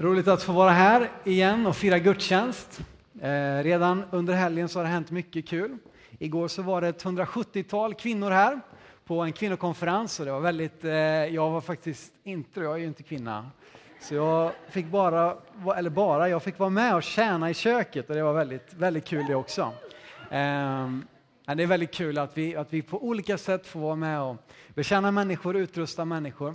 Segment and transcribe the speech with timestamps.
[0.00, 2.80] Roligt att få vara här igen och fira gudstjänst.
[3.20, 5.78] Eh, redan under helgen så har det hänt mycket kul.
[6.18, 8.60] Igår så var det ett 170-tal kvinnor här
[9.04, 12.86] på en kvinnokonferens och det var väldigt, eh, jag var faktiskt inte, jag är ju
[12.86, 13.50] inte kvinna,
[14.00, 15.36] så jag fick bara,
[15.76, 19.04] eller bara, jag fick vara med och tjäna i köket och det var väldigt, väldigt
[19.04, 19.72] kul det också.
[20.30, 20.88] Eh,
[21.54, 24.36] det är väldigt kul att vi, att vi på olika sätt får vara med och
[24.74, 26.54] betjäna människor, utrusta människor.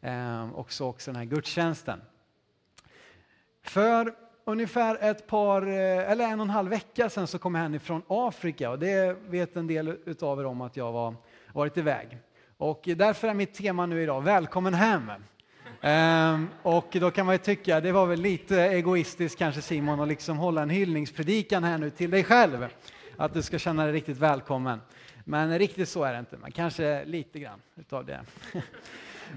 [0.00, 2.00] Eh, också, också den här gudstjänsten.
[3.64, 7.62] För ungefär ett par, eh, eller en och en halv vecka sedan så kom jag
[7.62, 11.14] hem från Afrika och det vet en del utav er om att jag var,
[11.52, 12.18] varit iväg.
[12.56, 15.12] Och därför är mitt tema nu idag, välkommen hem.
[15.80, 20.08] Ehm, och då kan man ju tycka, det var väl lite egoistiskt kanske Simon att
[20.08, 22.68] liksom hålla en hyllningspredikan här nu till dig själv.
[23.16, 24.80] Att du ska känna dig riktigt välkommen.
[25.24, 28.20] Men riktigt så är det inte, men kanske lite grann utav det.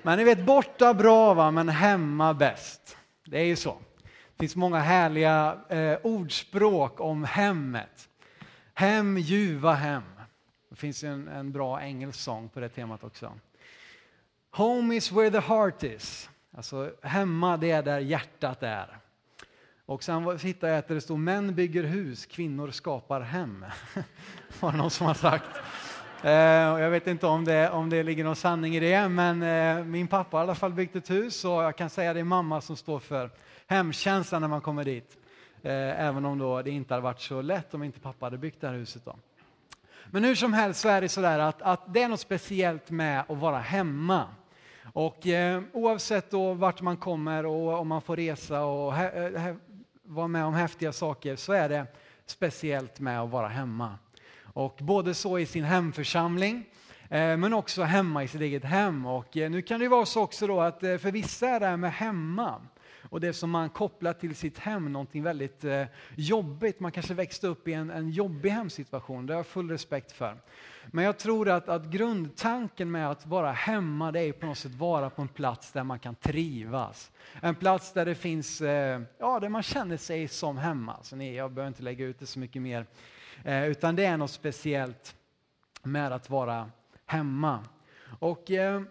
[0.04, 2.98] Men ni vet, borta bra va, men hemma bäst.
[3.26, 3.78] Det är ju så.
[4.38, 8.10] Det finns många härliga eh, ordspråk om hemmet.
[8.74, 10.04] Hem, ljuva hem.
[10.70, 13.34] Det finns en, en bra engelsk sång på det temat också.
[14.52, 16.30] Home is where the heart is.
[16.58, 18.98] Alltså hemma, det är där hjärtat är.
[19.86, 23.66] Och sen hittade jag att det stod män bygger hus, kvinnor skapar hem.
[24.60, 25.50] var det någon som har sagt.
[26.24, 26.32] Eh,
[26.82, 30.08] jag vet inte om det, om det ligger någon sanning i det, men eh, min
[30.08, 32.24] pappa har i alla fall byggt ett hus och jag kan säga att det är
[32.24, 33.30] mamma som står för
[33.68, 35.18] hemkänslan när man kommer dit.
[35.64, 38.62] Eh, även om då det inte hade varit så lätt om inte pappa hade byggt
[38.62, 39.06] det här huset.
[39.06, 39.16] Då.
[40.12, 43.24] Men hur som helst så är det sådär att, att det är något speciellt med
[43.28, 44.26] att vara hemma.
[44.94, 49.42] Och eh, oavsett då vart man kommer och om man får resa och he, eh,
[49.42, 49.56] he,
[50.04, 51.86] vara med om häftiga saker så är det
[52.26, 53.96] speciellt med att vara hemma.
[54.42, 56.66] Och både så i sin hemförsamling
[57.10, 59.06] eh, men också hemma i sitt eget hem.
[59.06, 61.66] Och eh, nu kan det vara så också då att eh, för vissa är det
[61.66, 62.62] här med hemma
[63.10, 66.80] och det som man kopplar till sitt hem någonting väldigt eh, jobbigt.
[66.80, 70.38] Man kanske växte upp i en, en jobbig hemsituation, det har jag full respekt för.
[70.92, 74.76] Men jag tror att, att grundtanken med att vara hemma det är på något sätt
[74.76, 77.12] vara på en plats där man kan trivas.
[77.42, 80.98] En plats där det finns, eh, ja där man känner sig som hemma.
[81.04, 82.86] Så ni, jag behöver inte lägga ut det så mycket mer.
[83.44, 85.16] Eh, utan det är något speciellt
[85.84, 86.72] med att vara
[87.06, 87.60] hemma.
[88.20, 88.82] Och eh,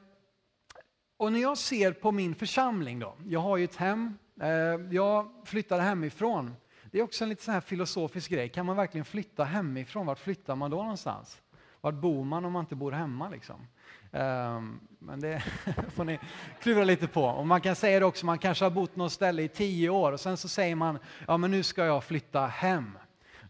[1.16, 4.49] och när jag ser på min församling då, jag har ju ett hem, eh,
[4.91, 6.54] jag flyttade hemifrån.
[6.91, 10.06] Det är också en lite så här filosofisk grej, kan man verkligen flytta hemifrån?
[10.06, 11.43] Vart flyttar man då någonstans?
[11.81, 13.66] Vart bor man om man inte bor hemma liksom?
[14.12, 15.43] Ehm, men det
[15.94, 16.19] får ni
[16.60, 17.25] klura lite på.
[17.25, 20.12] Och man kan säga det också, man kanske har bott något ställe i tio år
[20.12, 22.99] och sen så säger man, ja men nu ska jag flytta hem.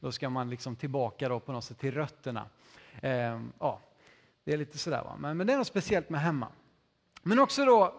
[0.01, 2.49] Då ska man liksom tillbaka då på något sätt till rötterna.
[3.03, 3.81] Ehm, ja,
[4.45, 6.49] det är lite sådär va, men, men det är något speciellt med hemma.
[7.29, 7.95] Men också då,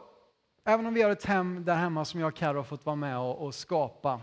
[0.63, 2.95] även om vi har ett hem där hemma som jag och Carro har fått vara
[2.95, 4.21] med och, och skapa.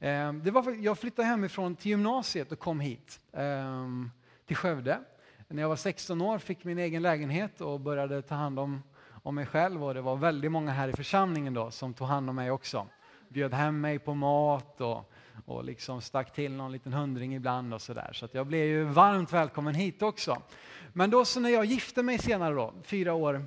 [0.00, 3.86] Eh, det var, jag flyttade hemifrån till gymnasiet och kom hit eh,
[4.46, 4.98] till Skövde.
[5.48, 8.82] När jag var 16 år fick min egen lägenhet och började ta hand om,
[9.22, 12.30] om mig själv och det var väldigt många här i församlingen då som tog hand
[12.30, 12.86] om mig också.
[13.28, 15.12] Bjöd hem mig på mat och,
[15.46, 18.10] och liksom stack till någon liten hundring ibland och sådär.
[18.12, 20.42] Så att jag blev ju varmt välkommen hit också.
[20.92, 23.46] Men då så när jag gifte mig senare då, fyra år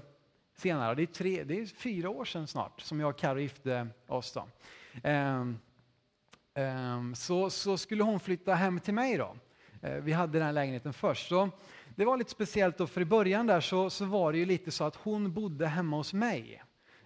[0.56, 0.96] senare.
[0.96, 4.34] Det är, tre, det är fyra år sedan snart som jag och Carro gifte oss.
[4.34, 4.48] Då.
[5.10, 5.60] Um,
[6.56, 9.36] um, så, så skulle hon flytta hem till mig då.
[9.84, 11.28] Uh, vi hade den här lägenheten först.
[11.28, 11.50] Så
[11.96, 14.72] det var lite speciellt då, för i början där så, så var det ju lite
[14.72, 16.64] så att hon bodde hemma hos mig.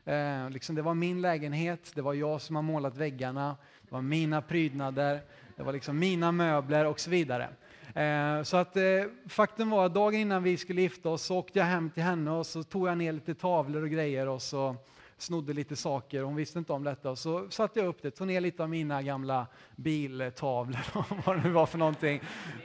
[0.08, 4.02] Uh, liksom det var min lägenhet, det var jag som har målat väggarna, det var
[4.02, 5.22] mina prydnader,
[5.56, 7.50] det var liksom mina möbler och så vidare.
[7.94, 8.84] Eh, så att eh,
[9.28, 12.32] faktum var att dagen innan vi skulle gifta oss så åkte jag hem till henne
[12.32, 14.76] och så tog jag ner lite tavlor och grejer och så
[15.18, 16.22] snodde lite saker.
[16.22, 18.70] Hon visste inte om detta och så satte jag upp det, tog ner lite av
[18.70, 22.22] mina gamla biltavlor och vad det nu var för någonting.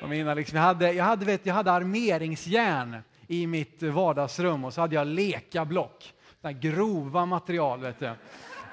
[0.09, 2.97] Mina liksom, jag, hade, jag, hade, vet, jag hade armeringsjärn
[3.27, 6.15] i mitt vardagsrum och så hade jag lekablock,
[6.61, 8.13] grova material vet du.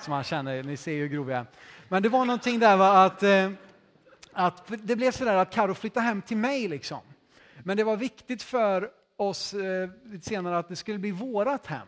[0.02, 1.46] Som man känner, ni ser ju hur grov jag är.
[1.88, 3.52] Men det var någonting där va, att eh,
[4.34, 6.68] att det blev sådär att Karo flyttade hem till mig.
[6.68, 7.00] Liksom.
[7.64, 9.90] Men det var viktigt för oss eh,
[10.22, 11.88] senare att det skulle bli vårat hem.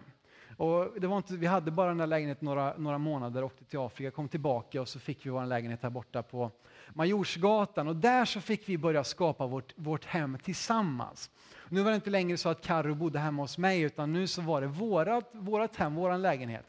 [0.57, 3.79] Och det var inte, vi hade bara den där lägenheten några, några månader, åkte till
[3.79, 6.51] Afrika, kom tillbaka och så fick vi vår lägenhet här borta på
[6.93, 7.87] Majorsgatan.
[7.87, 11.29] Och där så fick vi börja skapa vårt, vårt hem tillsammans.
[11.69, 14.41] Nu var det inte längre så att Karo bodde hemma hos mig utan nu så
[14.41, 16.65] var det vårat, vårat hem, vår lägenhet.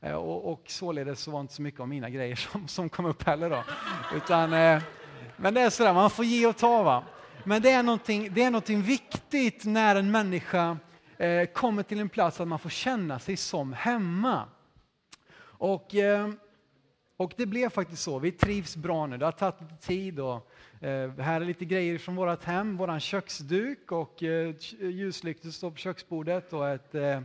[0.00, 2.88] Eh, och, och således så var det inte så mycket av mina grejer som, som
[2.88, 3.50] kom upp heller.
[3.50, 3.64] Då.
[4.16, 4.82] Utan, eh,
[5.38, 6.82] men det är sådär, man får ge och ta.
[6.82, 7.04] Va?
[7.44, 10.78] Men det är någonting, det är någonting viktigt när en människa
[11.16, 14.44] eh, kommer till en plats att man får känna sig som hemma.
[15.40, 16.30] Och eh,
[17.16, 18.18] Och det blev faktiskt så.
[18.18, 19.18] Vi trivs bra nu.
[19.18, 20.20] Det har tagit lite tid.
[20.20, 20.50] Och,
[20.80, 22.76] eh, här är lite grejer från vårt hem.
[22.76, 27.20] Vår köksduk och eh, ljuslyktor står på köksbordet och ett eh,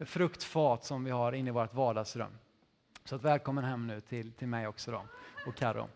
[0.00, 2.32] fruktfat som vi har inne i vårt vardagsrum.
[3.04, 5.02] Så att välkommen hem nu till, till mig också då,
[5.46, 5.88] och Karo.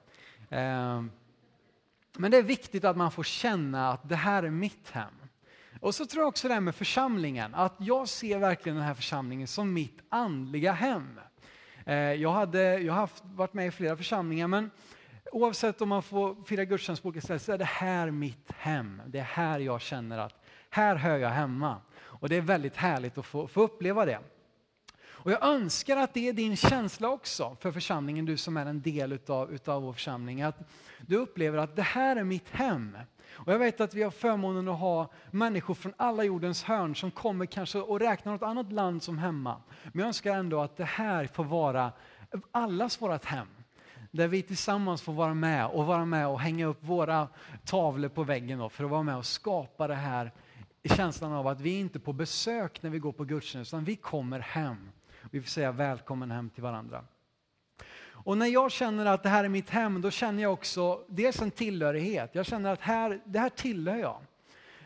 [0.51, 1.03] Eh,
[2.19, 5.15] men det är viktigt att man får känna att det här är mitt hem.
[5.81, 8.95] Och så tror jag också det här med församlingen, att jag ser verkligen den här
[8.95, 11.21] församlingen som mitt andliga hem.
[11.87, 14.71] Eh, jag, hade, jag har haft, varit med i flera församlingar, men
[15.33, 19.03] oavsett om man får fira gudstjänst på olika ställen så är det här mitt hem.
[19.07, 21.77] Det är här jag känner att här hör jag hemma.
[21.97, 24.19] Och det är väldigt härligt att få, få uppleva det.
[25.25, 28.83] Och jag önskar att det är din känsla också för församlingen, du som är en
[28.83, 30.43] del utav, utav vår församling.
[30.43, 30.59] Att
[31.07, 32.99] du upplever att det här är mitt hem.
[33.33, 37.11] Och jag vet att vi har förmånen att ha människor från alla jordens hörn som
[37.11, 39.61] kommer kanske och räknar något annat land som hemma.
[39.83, 41.93] Men jag önskar ändå att det här får vara
[42.51, 43.49] allas vårt hem.
[44.11, 47.29] Där vi tillsammans får vara med och vara med och hänga upp våra
[47.65, 50.33] tavlor på väggen då, för att vara med och skapa det här
[50.85, 53.97] känslan av att vi inte är på besök när vi går på gudstjänst, utan vi
[53.97, 54.91] kommer hem.
[55.31, 57.05] Vi får säga välkommen hem till varandra.
[58.25, 61.43] Och när jag känner att det här är mitt hem, då känner jag också dels
[61.43, 62.35] en tillhörighet.
[62.35, 64.21] Jag känner att här, det här tillhör jag.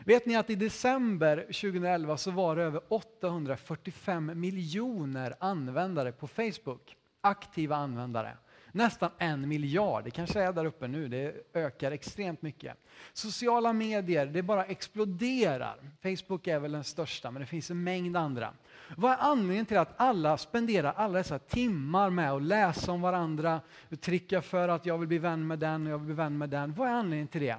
[0.05, 6.95] Vet ni att i december 2011 så var det över 845 miljoner användare på Facebook.
[7.21, 8.37] Aktiva användare.
[8.71, 12.77] Nästan en miljard, det kanske är där uppe nu, det ökar extremt mycket.
[13.13, 15.75] Sociala medier, det bara exploderar.
[16.03, 18.53] Facebook är väl den största, men det finns en mängd andra.
[18.97, 23.61] Vad är anledningen till att alla spenderar alla dessa timmar med att läsa om varandra,
[23.99, 26.49] trycka för att jag vill bli vän med den och jag vill bli vän med
[26.49, 26.73] den.
[26.73, 27.57] Vad är anledningen till det?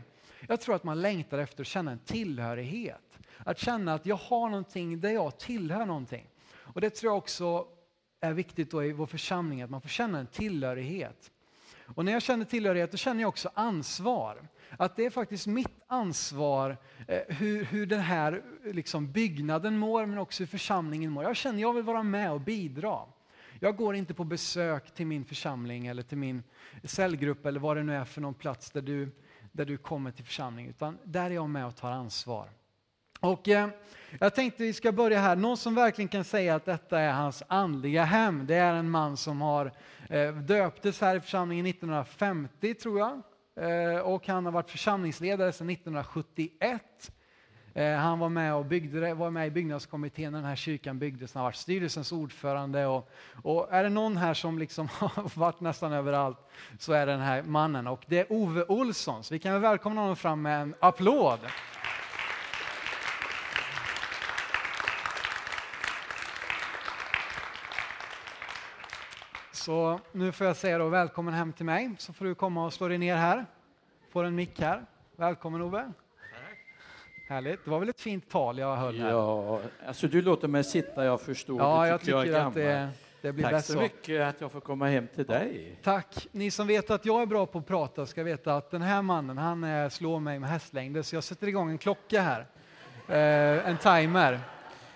[0.49, 3.19] Jag tror att man längtar efter att känna en tillhörighet.
[3.39, 6.27] Att känna att jag har någonting där jag tillhör någonting.
[6.53, 7.67] Och det tror jag också
[8.21, 11.31] är viktigt då i vår församling, att man får känna en tillhörighet.
[11.95, 14.49] Och när jag känner tillhörighet, då känner jag också ansvar.
[14.79, 16.77] Att det är faktiskt mitt ansvar
[17.09, 21.25] eh, hur, hur den här liksom, byggnaden mår, men också hur församlingen mår.
[21.25, 22.99] Jag känner att jag vill vara med och bidra.
[23.61, 26.43] Jag går inte på besök till min församling eller till min
[26.85, 29.11] cellgrupp eller vad det nu är för någon plats där du,
[29.53, 32.49] där du kommer till församling, utan där är jag med och tar ansvar.
[33.21, 33.69] Och eh,
[34.19, 35.37] jag tänkte vi ska börja här.
[35.37, 38.47] Någon som verkligen kan säga att detta är hans andliga hem.
[38.47, 39.73] Det är en man som har
[40.09, 43.23] eh, döptes här i församlingen 1950 tror jag.
[43.61, 47.13] Eh, och han har varit församlingsledare sedan 1971.
[47.75, 51.35] Eh, han var med, och byggde, var med i byggnadskommittén när den här kyrkan byggdes.
[51.35, 52.87] Han har varit styrelsens ordförande.
[52.87, 53.11] Och,
[53.43, 56.39] och är det någon här som liksom har varit nästan överallt
[56.79, 57.87] så är det den här mannen.
[57.87, 59.25] Och det är Ove Olsson.
[59.25, 61.39] Så vi kan väl välkomna honom fram med en applåd.
[69.71, 72.73] Så nu får jag säga då välkommen hem till mig, så får du komma och
[72.73, 73.47] slå dig ner här.
[74.13, 74.85] Får en mick här.
[75.17, 75.93] Välkommen Ove.
[77.29, 77.65] Härligt.
[77.65, 79.11] Det var väl ett fint tal jag höll här?
[79.11, 81.59] Ja, alltså du låter mig sitta, jag förstår.
[81.59, 82.89] Ja, jag tycker, jag jag att det,
[83.23, 85.79] det blir Tack bäst så mycket att jag får komma hem till dig.
[85.83, 86.29] Tack.
[86.33, 89.03] Ni som vet att jag är bra på att prata ska veta att den här
[89.03, 92.47] mannen, han slår mig med hästlängder, så jag sätter igång en klocka här.
[93.09, 94.41] Eh, en timer.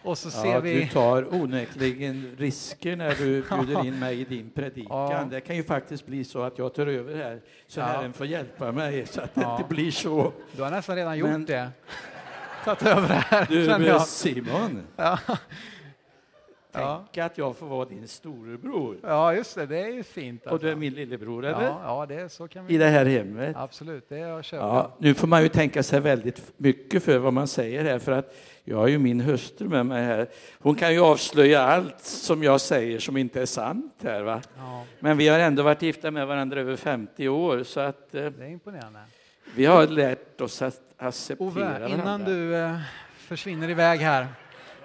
[0.04, 0.80] Och så ser ja, vi...
[0.80, 5.10] Du tar onekligen risker när du bjuder in mig i din predikan.
[5.10, 5.26] Ja.
[5.30, 7.84] Det kan ju faktiskt bli så att jag tar över här, så ja.
[7.86, 10.32] Herren får hjälpa mig så att det inte blir så.
[10.52, 11.44] Du har nästan redan gjort Men...
[11.44, 11.70] det.
[12.64, 13.46] Tagit över här.
[13.48, 14.82] Du, Simon.
[14.96, 15.18] Ja.
[16.74, 17.24] Tänk ja.
[17.24, 18.96] att jag får vara din storebror.
[19.02, 19.66] Ja, just det.
[19.66, 20.42] Det är ju fint.
[20.42, 20.54] Alltså.
[20.54, 21.62] Och du är min lillebror, eller?
[21.62, 22.74] Ja, ja det, så kan vi...
[22.74, 23.56] I det här hemmet?
[23.56, 27.48] Absolut, det jag ja, Nu får man ju tänka sig väldigt mycket för vad man
[27.48, 30.28] säger här, för att jag har ju min hustru med mig här.
[30.58, 34.42] Hon kan ju avslöja allt som jag säger som inte är sant här, va?
[34.56, 34.84] Ja.
[35.00, 38.14] Men vi har ändå varit gifta med varandra över 50 år, så att...
[38.14, 39.00] Eh, det är imponerande.
[39.56, 41.88] Vi har lärt oss att acceptera Ove, varandra.
[41.88, 42.78] innan du eh,
[43.16, 44.26] försvinner iväg här,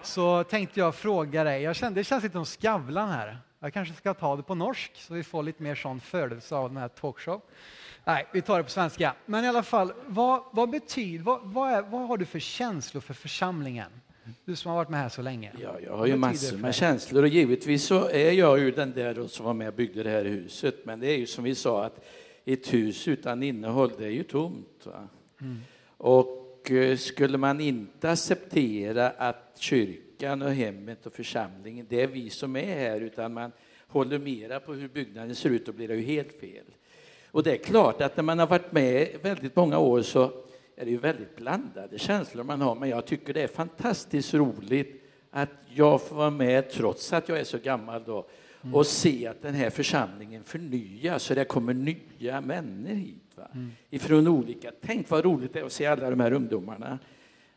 [0.01, 3.37] så tänkte jag fråga dig, jag kände, det känns lite som Skavlan här.
[3.59, 6.69] Jag kanske ska ta det på norsk så vi får lite mer sån födelse av
[6.69, 7.41] den här talkshow.
[8.05, 9.13] Nej, vi tar det på svenska.
[9.25, 13.01] Men i alla fall, vad, vad betyder, vad, vad, är, vad har du för känslor
[13.01, 13.91] för församlingen?
[14.45, 15.51] Du som har varit med här så länge.
[15.61, 19.27] Ja, jag har ju massor med känslor och givetvis så är jag ju den där
[19.27, 20.75] som var med och byggde det här huset.
[20.85, 22.05] Men det är ju som vi sa att
[22.45, 24.87] ett hus utan innehåll, det är ju tomt.
[25.41, 25.61] Mm.
[25.97, 32.29] Och Eh, skulle man inte acceptera att kyrkan och hemmet och församlingen, det är vi
[32.29, 33.51] som är här, utan man
[33.87, 36.65] håller mera på hur byggnaden ser ut, då blir det ju helt fel.
[37.31, 40.31] Och det är klart att när man har varit med väldigt många år så
[40.75, 45.03] är det ju väldigt blandade känslor man har, men jag tycker det är fantastiskt roligt
[45.31, 48.27] att jag får vara med, trots att jag är så gammal då,
[48.61, 48.75] mm.
[48.75, 53.28] och se att den här församlingen förnyas så det kommer nya vänner hit.
[53.39, 53.47] Va?
[53.53, 53.71] Mm.
[53.89, 54.71] Ifrån olika.
[54.81, 56.99] Tänk vad roligt det är att se alla de här ungdomarna.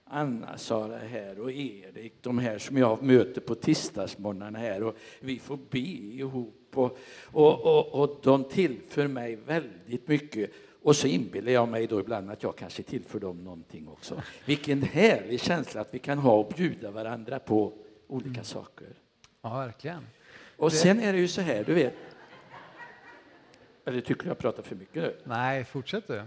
[0.05, 5.59] Anna-Sara här och Erik, de här som jag möter på tisdagsmorgnarna här och vi får
[5.71, 10.51] be ihop och, och, och, och de tillför mig väldigt mycket.
[10.83, 14.23] Och så inbillar jag mig då ibland att jag kanske tillför dem någonting också.
[14.47, 17.73] Vilken härlig känsla att vi kan ha och bjuda varandra på
[18.07, 18.45] olika mm.
[18.45, 18.89] saker.
[19.43, 20.07] Ja, verkligen.
[20.57, 20.77] Och det...
[20.77, 21.95] sen är det ju så här, du vet.
[23.85, 25.17] Eller tycker du jag pratar för mycket nu?
[25.25, 26.23] Nej, fortsätt du.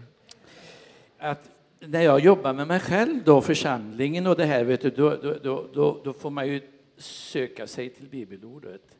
[1.17, 5.15] Att när jag jobbar med mig själv då, församlingen och det här, vet du, då,
[5.43, 6.61] då, då, då får man ju
[6.97, 8.97] söka sig till bibelordet.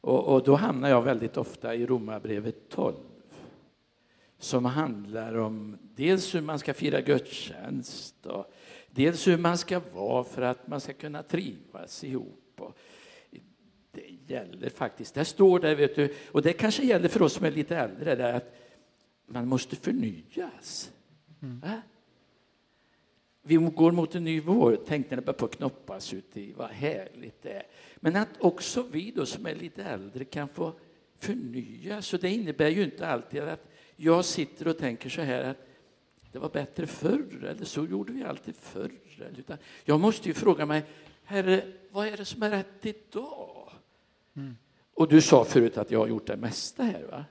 [0.00, 2.94] Och, och då hamnar jag väldigt ofta i Romarbrevet 12
[4.38, 8.52] som handlar om dels hur man ska fira gudstjänst och
[8.90, 12.54] dels hur man ska vara för att man ska kunna trivas ihop.
[12.58, 12.76] Och
[13.92, 17.46] det gäller faktiskt, det står där, vet du, och det kanske gäller för oss som
[17.46, 18.54] är lite äldre, där att
[19.26, 20.92] man måste förnyas.
[21.42, 21.60] Mm.
[23.42, 24.78] Vi går mot en ny vår.
[24.86, 27.66] Tänk när det börjar på knoppas ute i, vad härligt det är.
[27.96, 30.72] Men att också vi då som är lite äldre kan få
[31.18, 32.06] förnyas.
[32.06, 35.66] Så det innebär ju inte alltid att jag sitter och tänker så här att
[36.32, 38.92] det var bättre förr, eller så gjorde vi alltid förr.
[39.38, 40.82] Utan jag måste ju fråga mig,
[41.24, 43.61] Herre, vad är det som är rätt idag?
[44.36, 44.56] Mm.
[44.94, 47.24] Och du sa förut att jag har gjort det mesta här, va?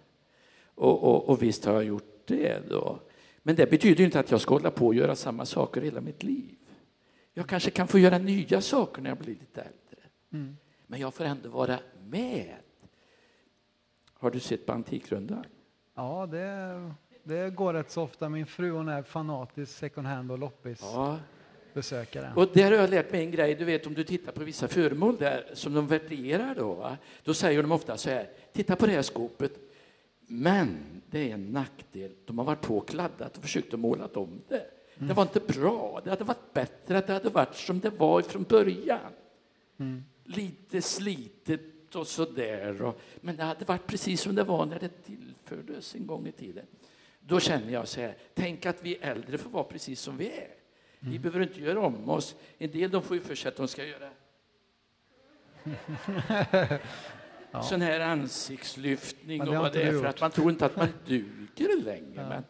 [0.75, 2.99] Och, och, och visst har jag gjort det då.
[3.43, 6.23] Men det betyder inte att jag ska hålla på och göra samma saker hela mitt
[6.23, 6.57] liv.
[7.33, 10.09] Jag kanske kan få göra nya saker när jag blir lite äldre.
[10.33, 10.57] Mm.
[10.87, 11.79] Men jag får ändå vara
[12.09, 12.55] med.
[14.13, 15.45] Har du sett på Antikrundan?
[15.95, 16.93] Ja, det,
[17.23, 18.29] det går rätt så ofta.
[18.29, 20.79] Min fru hon är fanatisk second hand och loppis.
[20.81, 21.19] Ja.
[21.73, 22.33] Besökare.
[22.35, 23.55] Och där har jag lärt mig en grej.
[23.55, 26.97] Du vet om du tittar på vissa föremål där som de värderar då, va?
[27.23, 28.29] då säger de ofta så här.
[28.53, 29.51] Titta på det här skåpet.
[30.27, 32.11] Men det är en nackdel.
[32.25, 34.65] De har varit på och kladdat och försökt att måla om det.
[34.95, 35.07] Mm.
[35.07, 36.01] Det var inte bra.
[36.03, 39.13] Det hade varit bättre att det hade varit som det var från början.
[39.77, 40.03] Mm.
[40.23, 42.93] Lite slitet och så där.
[43.21, 46.65] Men det hade varit precis som det var när det tillfördes en gång i tiden.
[47.19, 50.60] Då känner jag så här, tänk att vi äldre får vara precis som vi är.
[51.03, 51.21] Vi mm.
[51.21, 52.35] behöver inte göra om oss.
[52.57, 54.09] En del de får ju för sig att de ska göra
[57.51, 57.63] ja.
[57.63, 61.83] sån här ansiktslyftning och vad det är för att man tror inte att man duger
[61.83, 62.13] längre.
[62.15, 62.29] Ja.
[62.29, 62.43] Men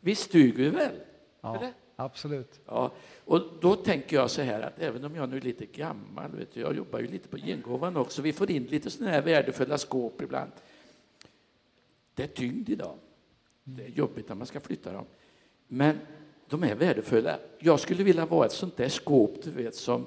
[0.00, 1.00] visst duger vi väl?
[1.40, 2.60] Ja, absolut.
[2.66, 2.92] Ja,
[3.24, 6.54] och då tänker jag så här att även om jag nu är lite gammal, vet
[6.54, 9.78] du, jag jobbar ju lite på gengåvan också, vi får in lite sådana här värdefulla
[9.78, 10.52] skåp ibland.
[12.14, 12.98] Det är tyngd idag.
[13.64, 15.04] Det är jobbigt när man ska flytta dem.
[15.66, 15.98] Men
[16.48, 17.38] de är värdefulla.
[17.58, 20.06] Jag skulle vilja vara ett sånt där skåp, du vet, som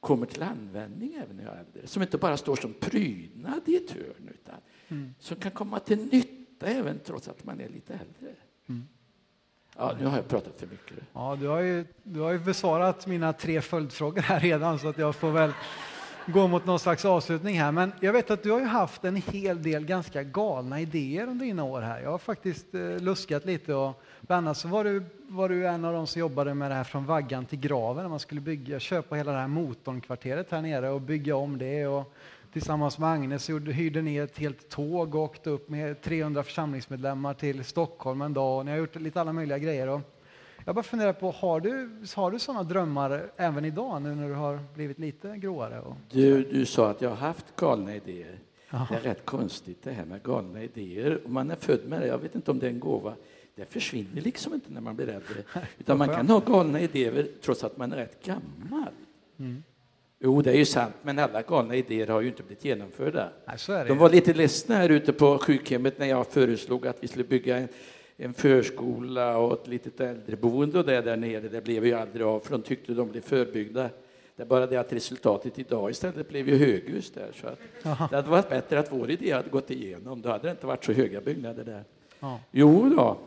[0.00, 1.86] kommer till användning även när jag är äldre.
[1.86, 4.54] Som inte bara står som prydnad i ett hörn, utan
[4.88, 5.14] mm.
[5.18, 8.34] som kan komma till nytta även trots att man är lite äldre.
[8.68, 8.88] Mm.
[9.76, 10.98] Ja, nu har jag pratat för mycket.
[11.12, 14.98] Ja, du har ju, du har ju besvarat mina tre följdfrågor här redan, så att
[14.98, 15.52] jag får väl
[16.32, 17.72] gå mot någon slags avslutning här.
[17.72, 21.46] Men jag vet att du har ju haft en hel del ganska galna idéer under
[21.46, 22.00] dina år här.
[22.00, 25.84] Jag har faktiskt eh, luskat lite och bland annat så var du, var du en
[25.84, 28.80] av de som jobbade med det här från vaggan till graven när man skulle bygga,
[28.80, 31.86] köpa hela det här motornkvarteret här nere och bygga om det.
[31.86, 32.14] Och
[32.52, 37.34] tillsammans med Agnes gjorde, hyrde ni ett helt tåg och åkte upp med 300 församlingsmedlemmar
[37.34, 38.58] till Stockholm en dag.
[38.58, 39.88] Och ni har gjort lite alla möjliga grejer.
[39.88, 40.00] Och
[40.68, 44.34] jag bara funderar på, har du, har du sådana drömmar även idag nu när du
[44.34, 45.80] har blivit lite gråare?
[45.80, 45.96] Och...
[46.10, 48.38] Du, du sa att jag har haft galna idéer.
[48.70, 48.86] Aha.
[48.90, 51.20] Det är rätt konstigt det här med galna idéer.
[51.26, 53.14] Man är född med det, jag vet inte om det är en gåva.
[53.54, 55.42] Det försvinner liksom inte när man blir äldre.
[55.78, 58.92] Utan man kan ha galna idéer trots att man är rätt gammal.
[59.38, 59.62] Mm.
[60.18, 63.28] Jo, det är ju sant, men alla galna idéer har ju inte blivit genomförda.
[63.46, 67.24] Nej, De var lite ledsna här ute på sjukhemmet när jag föreslog att vi skulle
[67.24, 67.68] bygga en
[68.20, 71.48] en förskola och ett litet äldreboende och det där nere.
[71.48, 73.90] Det blev ju aldrig av, för de tyckte de blev förbyggda.
[74.36, 77.30] Det är bara det att resultatet idag istället blev ju höghus där.
[77.40, 77.58] Så att
[78.10, 80.22] det hade varit bättre att vår idé hade gått igenom.
[80.22, 81.84] Då hade det inte varit så höga byggnader där.
[82.20, 82.40] Ja.
[82.50, 83.18] Jo då,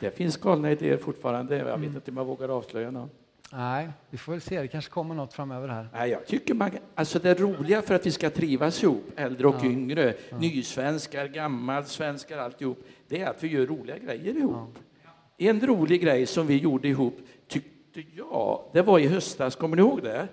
[0.00, 1.56] det finns galna idéer fortfarande.
[1.56, 1.96] Jag vet mm.
[1.96, 3.10] inte om jag vågar avslöja någon.
[3.52, 4.60] Nej, vi får väl se.
[4.60, 5.88] Det kanske kommer något framöver här.
[5.92, 9.56] Nej, jag tycker man, alltså det roliga för att vi ska trivas ihop, äldre och
[9.60, 9.64] ja.
[9.64, 10.38] yngre, ja.
[10.38, 14.78] nysvenskar, gammalsvenskar, alltihop, det är att vi gör roliga grejer ihop.
[15.04, 15.10] Ja.
[15.38, 19.82] En rolig grej som vi gjorde ihop, tyckte jag, det var i höstas, kommer ni
[19.82, 20.28] ihåg det?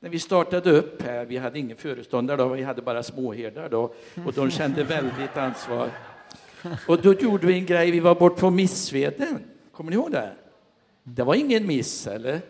[0.00, 3.94] När vi startade upp här, vi hade ingen föreståndare då, vi hade bara småherdar då,
[4.26, 5.90] och de kände väldigt ansvar.
[6.88, 10.32] Och då gjorde vi en grej, vi var bort på Missveden, kommer ni ihåg det?
[11.08, 12.40] Det var ingen miss, eller?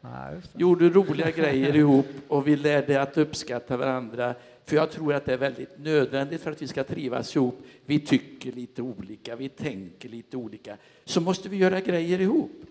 [0.00, 4.34] Nej, Gjorde roliga grejer ihop och vi lärde att uppskatta varandra
[4.64, 7.62] För jag tror att det är väldigt nödvändigt för att vi ska trivas ihop.
[7.86, 10.76] Vi tycker lite olika, vi tänker lite olika.
[11.04, 12.62] Så måste vi göra grejer ihop.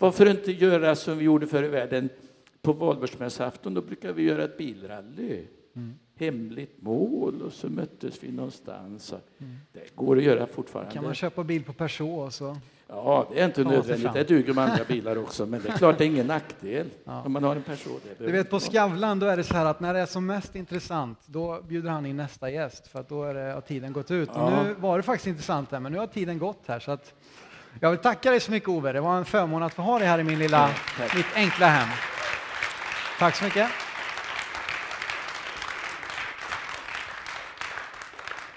[0.00, 2.08] Varför inte göra som vi gjorde förr i världen?
[2.62, 5.42] På valborgsmässoafton, då brukar vi göra ett bilrally.
[5.76, 5.94] Mm.
[6.16, 9.12] Hemligt mål och så möttes vi någonstans.
[9.12, 9.56] Mm.
[9.72, 10.92] Det går att göra fortfarande.
[10.92, 12.34] Kan man köpa bil på Peugeot?
[12.34, 12.56] Så?
[12.88, 14.12] Ja, det är inte nödvändigt.
[14.12, 17.22] Det duger med andra bilar också, men det är klart det är ingen nackdel ja.
[17.22, 18.00] om man har en person.
[18.18, 20.54] Du vet på Skavlan då är det så här att när det är som mest
[20.54, 24.10] intressant då bjuder han in nästa gäst för att då är det, har tiden gått
[24.10, 24.30] ut.
[24.34, 24.42] Ja.
[24.42, 27.14] Och nu var det faktiskt intressant här, men nu har tiden gått här så att
[27.80, 28.92] jag vill tacka dig så mycket Ove.
[28.92, 31.66] Det var en förmån att få ha dig här i min lilla, ja, mitt enkla
[31.66, 31.88] hem.
[33.18, 33.68] Tack så mycket.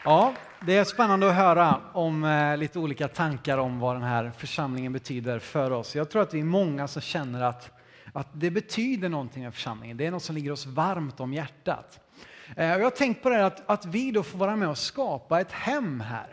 [0.04, 0.34] Ja,
[0.66, 4.94] det är spännande att höra om eh, lite olika tankar om vad den här församlingen
[4.94, 5.96] betyder för oss.
[5.96, 7.72] Jag tror att vi är många som känner att,
[8.14, 9.98] att det betyder någonting med församlingen.
[9.98, 12.00] Det är något som ligger oss varmt om hjärtat.
[12.56, 14.70] Eh, och jag har tänkt på det här att, att vi då får vara med
[14.70, 16.28] och skapa ett hem här.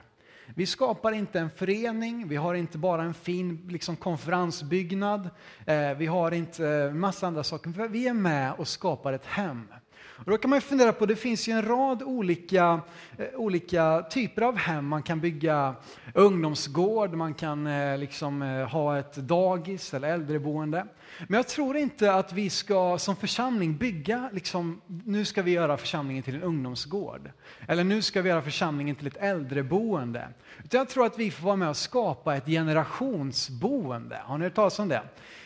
[0.54, 5.30] Vi skapar inte en förening, vi har inte bara en fin liksom, konferensbyggnad,
[5.66, 7.88] eh, vi har inte eh, massa andra saker.
[7.88, 9.68] Vi är med och skapar ett hem.
[10.16, 12.80] Och då kan man fundera på, det finns ju en rad olika,
[13.18, 14.86] eh, olika typer av hem.
[14.86, 15.74] Man kan bygga
[16.14, 20.86] ungdomsgård, man kan eh, liksom, eh, ha ett dagis eller äldreboende.
[21.28, 25.76] Men jag tror inte att vi ska som församling bygga, liksom, nu ska vi göra
[25.76, 27.30] församlingen till en ungdomsgård.
[27.68, 30.28] Eller nu ska vi göra församlingen till ett äldreboende.
[30.64, 34.20] Utan jag tror att vi får vara med och skapa ett generationsboende.
[34.24, 35.02] Har ni hört talas om det?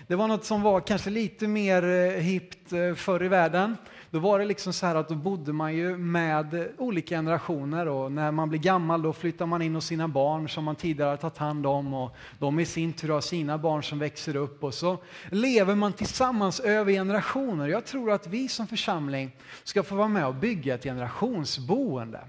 [0.06, 3.76] Det var något som var kanske lite mer eh, hippt eh, förr i världen.
[4.10, 8.12] Då var det liksom så här att då bodde man ju med olika generationer och
[8.12, 11.16] när man blir gammal då flyttar man in hos sina barn som man tidigare har
[11.16, 14.74] tagit hand om och de i sin tur har sina barn som växer upp och
[14.74, 14.98] så
[15.30, 17.68] lever man tillsammans över generationer.
[17.68, 22.20] Jag tror att vi som församling ska få vara med och bygga ett generationsboende.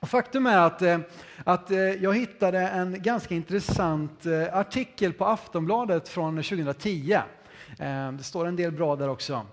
[0.00, 0.98] Och faktum är att, eh,
[1.44, 7.18] att eh, jag hittade en ganska intressant eh, artikel på Aftonbladet från 2010.
[8.18, 9.46] Det står en del bra där också.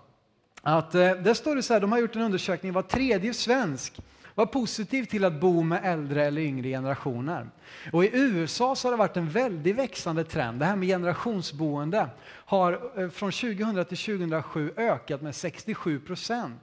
[0.62, 4.02] Att, eh, där står det så här, de har gjort en undersökning, var tredje svensk
[4.38, 7.50] var positiv till att bo med äldre eller yngre generationer.
[7.94, 10.60] Och I USA så har det varit en väldigt växande trend.
[10.60, 16.62] Det här med generationsboende har eh, från 2000 till 2007 ökat med 67 procent.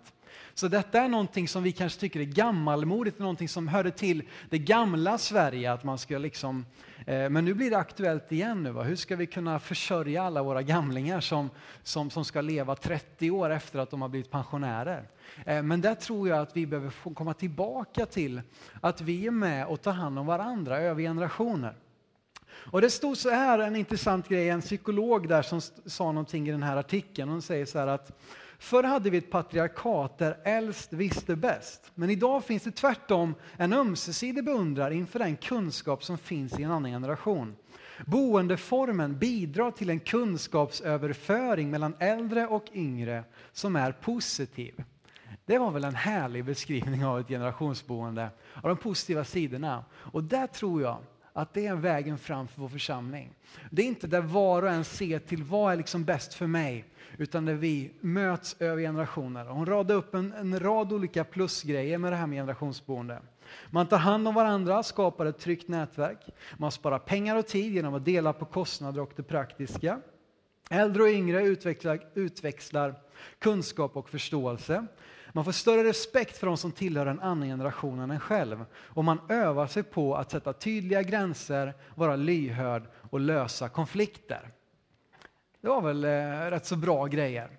[0.54, 4.58] Så detta är någonting som vi kanske tycker är gammalmodigt, någonting som hörde till det
[4.58, 8.62] gamla Sverige, att man ska liksom Eh, Eh, men nu blir det aktuellt igen.
[8.62, 8.82] Nu, va?
[8.82, 11.50] Hur ska vi kunna försörja alla våra gamlingar som,
[11.82, 15.08] som, som ska leva 30 år efter att de har blivit pensionärer?
[15.46, 18.42] Eh, men där tror jag att vi behöver få komma tillbaka till
[18.80, 21.74] att vi är med och tar hand om varandra över generationer.
[22.70, 26.52] Och det stod så här, en intressant grej, en psykolog där som sa någonting i
[26.52, 27.28] den här artikeln.
[27.28, 28.12] Hon säger så här att
[28.64, 31.92] Förr hade vi ett patriarkat där äldst visste bäst.
[31.94, 36.70] Men idag finns det tvärtom en ömsesidig beundran inför den kunskap som finns i en
[36.70, 37.56] annan generation.
[38.06, 44.84] Boendeformen bidrar till en kunskapsöverföring mellan äldre och yngre som är positiv.
[45.46, 49.84] Det var väl en härlig beskrivning av ett generationsboende, av de positiva sidorna.
[49.92, 50.98] Och där tror jag
[51.36, 53.30] att det är vägen fram för vår församling.
[53.70, 56.84] Det är inte där var och en ser till vad är liksom bäst för mig,
[57.18, 59.44] utan där vi möts över generationer.
[59.44, 63.22] Hon radade upp en, en rad olika plusgrejer med det här med generationsboende.
[63.70, 66.26] Man tar hand om varandra, skapar ett tryggt nätverk.
[66.56, 70.00] Man sparar pengar och tid genom att dela på kostnader och det praktiska.
[70.70, 72.94] Äldre och yngre utvecklar, utväxlar
[73.38, 74.86] kunskap och förståelse.
[75.36, 78.64] Man får större respekt för de som tillhör en annan generation än en själv.
[78.74, 84.50] Och man övar sig på att sätta tydliga gränser, vara lyhörd och lösa konflikter.
[85.60, 87.50] Det var väl eh, rätt så bra grejer.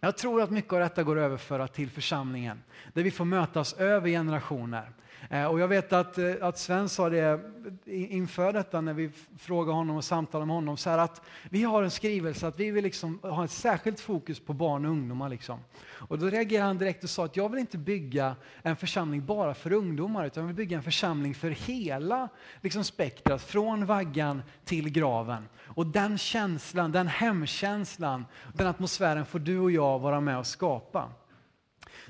[0.00, 3.72] Jag tror att mycket av detta går att överföra till församlingen, där vi får mötas
[3.72, 4.92] över generationer.
[5.28, 7.40] Eh, och jag vet att, eh, att Sven sa det
[7.86, 11.90] inför detta när vi frågade honom och samtalade med honom, så att vi har en
[11.90, 15.28] skrivelse att vi vill liksom ha ett särskilt fokus på barn och ungdomar.
[15.28, 15.60] Liksom.
[15.80, 19.54] Och då reagerade han direkt och sa att jag vill inte bygga en församling bara
[19.54, 22.28] för ungdomar, utan jag vill bygga en församling för hela
[22.60, 25.48] liksom, spektrat, från vaggan till graven.
[25.62, 31.08] Och den känslan, den hemkänslan, den atmosfären får du och jag vara med och skapa.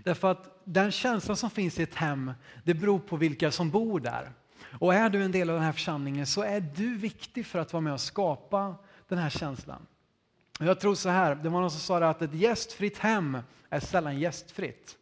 [0.04, 2.32] Därför att den känslan som finns i ett hem,
[2.64, 4.32] det beror på vilka som bor där.
[4.78, 7.72] Och är du en del av den här församlingen så är du viktig för att
[7.72, 8.74] vara med och skapa
[9.08, 9.86] den här känslan.
[10.60, 13.38] Jag tror så här, det var någon som sa att ett gästfritt hem
[13.70, 14.96] är sällan gästfritt.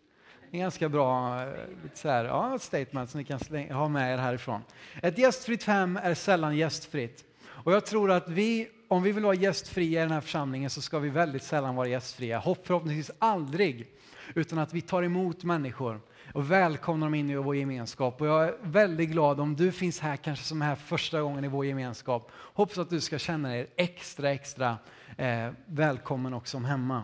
[0.51, 1.49] Det är ganska bra eh,
[1.95, 4.63] så här, ja, statement som ni kan ha med er härifrån.
[5.03, 7.25] Ett gästfritt hem är sällan gästfritt.
[7.47, 10.83] Och jag tror att vi, om vi vill vara gästfria i den här församlingen så
[10.83, 12.43] ska vi väldigt sällan vara gästfria.
[12.65, 13.87] Förhoppningsvis aldrig
[14.35, 16.01] utan att vi tar emot människor
[16.35, 18.21] och välkomnar dem in i vår gemenskap.
[18.21, 21.49] Och jag är väldigt glad om du finns här, kanske som här första gången i
[21.49, 22.31] vår gemenskap.
[22.35, 24.77] Hoppas att du ska känna dig extra, extra
[25.17, 27.03] eh, välkommen också som hemma.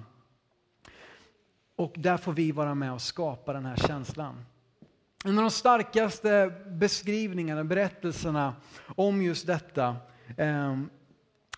[1.77, 4.45] Och där får vi vara med och skapa den här känslan.
[5.25, 8.55] En av de starkaste beskrivningarna, berättelserna
[8.97, 9.97] om just detta
[10.37, 10.77] eh,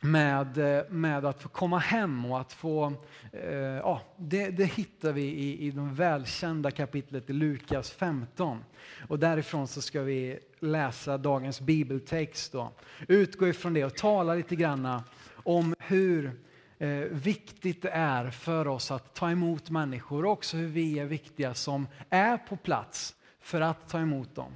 [0.06, 2.92] med, eh, med att få komma hem och att få,
[3.32, 8.64] eh, ja, det, det, hittar vi i, i det välkända kapitlet i Lukas 15.
[9.08, 12.72] Och därifrån så ska vi läsa dagens bibeltext då.
[13.08, 15.00] Utgå ifrån det och tala lite grann
[15.34, 16.40] om hur
[16.78, 21.04] eh, viktigt det är för oss att ta emot människor och också hur vi är
[21.04, 24.52] viktiga som är på plats för att ta emot dem.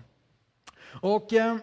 [1.00, 1.56] Och eh,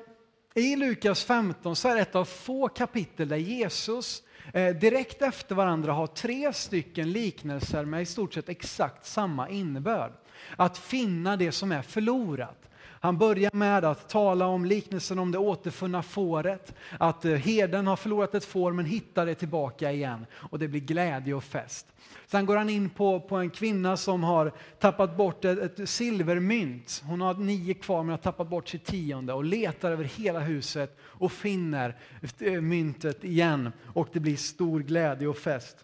[0.57, 5.55] i Lukas 15 så är det ett av få kapitel där Jesus eh, direkt efter
[5.55, 10.11] varandra har tre stycken liknelser med i stort sett exakt samma innebörd.
[10.55, 12.69] Att finna det som är förlorat.
[12.99, 16.73] Han börjar med att tala om liknelsen om det återfunna fåret.
[16.99, 20.81] Att eh, herden har förlorat ett får men hittar det tillbaka igen och det blir
[20.81, 21.87] glädje och fest.
[22.25, 27.03] Sen går han in på, på en kvinna som har tappat bort ett, ett silvermynt.
[27.05, 30.97] Hon har nio kvar men har tappat bort sitt tionde och letar över hela huset
[31.01, 31.97] och finner
[32.39, 35.77] eh, myntet igen och det blir stor glädje och fest.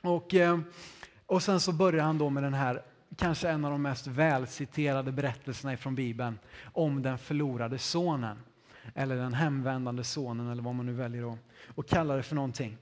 [0.00, 0.58] Och, eh,
[1.26, 2.82] och sen så börjar han då med den här
[3.16, 6.38] kanske en av de mest välciterade berättelserna från Bibeln
[6.72, 8.38] om den förlorade sonen.
[8.94, 11.38] Eller den hemvändande sonen eller vad man nu väljer
[11.76, 12.76] att, kalla det för någonting.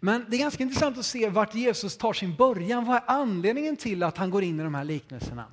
[0.00, 2.84] Men det är ganska intressant att se vart Jesus tar sin början.
[2.84, 5.44] Vad är anledningen till att han går in i de här liknelserna?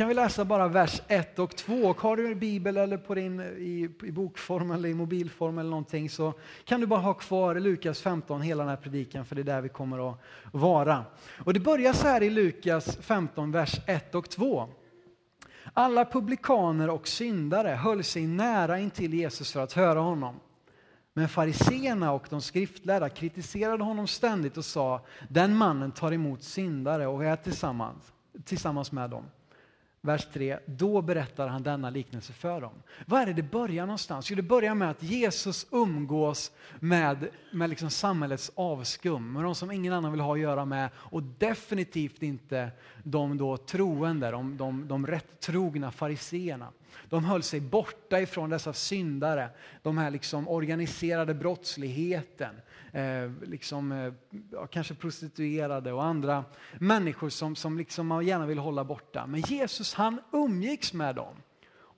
[0.00, 1.74] Kan vi läsa bara vers 1 och 2?
[1.74, 5.70] Och har du en bibel eller på din, i, i bokform eller i mobilform eller
[5.70, 6.34] någonting så
[6.64, 9.60] kan du bara ha kvar Lukas 15 hela den här predikan för det är där
[9.60, 10.18] vi kommer att
[10.52, 11.04] vara.
[11.44, 14.68] Och det börjar så här i Lukas 15, vers 1 och 2.
[15.72, 20.40] Alla publikaner och syndare höll sig nära intill Jesus för att höra honom.
[21.12, 27.06] Men fariseerna och de skriftlärda kritiserade honom ständigt och sa den mannen tar emot syndare
[27.06, 28.12] och är tillsammans,
[28.44, 29.24] tillsammans med dem.
[30.02, 32.82] Vers 3, då berättar han denna liknelse för dem.
[33.06, 34.30] Var är det det börjar någonstans?
[34.30, 39.70] Jo, det börjar med att Jesus umgås med, med liksom samhällets avskum, med de som
[39.70, 42.70] ingen annan vill ha att göra med och definitivt inte
[43.02, 46.68] de då troende, de, de, de rätt trogna fariseerna.
[47.08, 49.50] De höll sig borta ifrån dessa syndare,
[49.82, 52.54] de här liksom organiserade brottsligheten,
[52.92, 54.12] eh, liksom, eh,
[54.70, 56.44] kanske prostituerade och andra
[56.78, 59.26] människor som, som liksom man gärna vill hålla borta.
[59.26, 61.36] Men Jesus han umgicks med dem.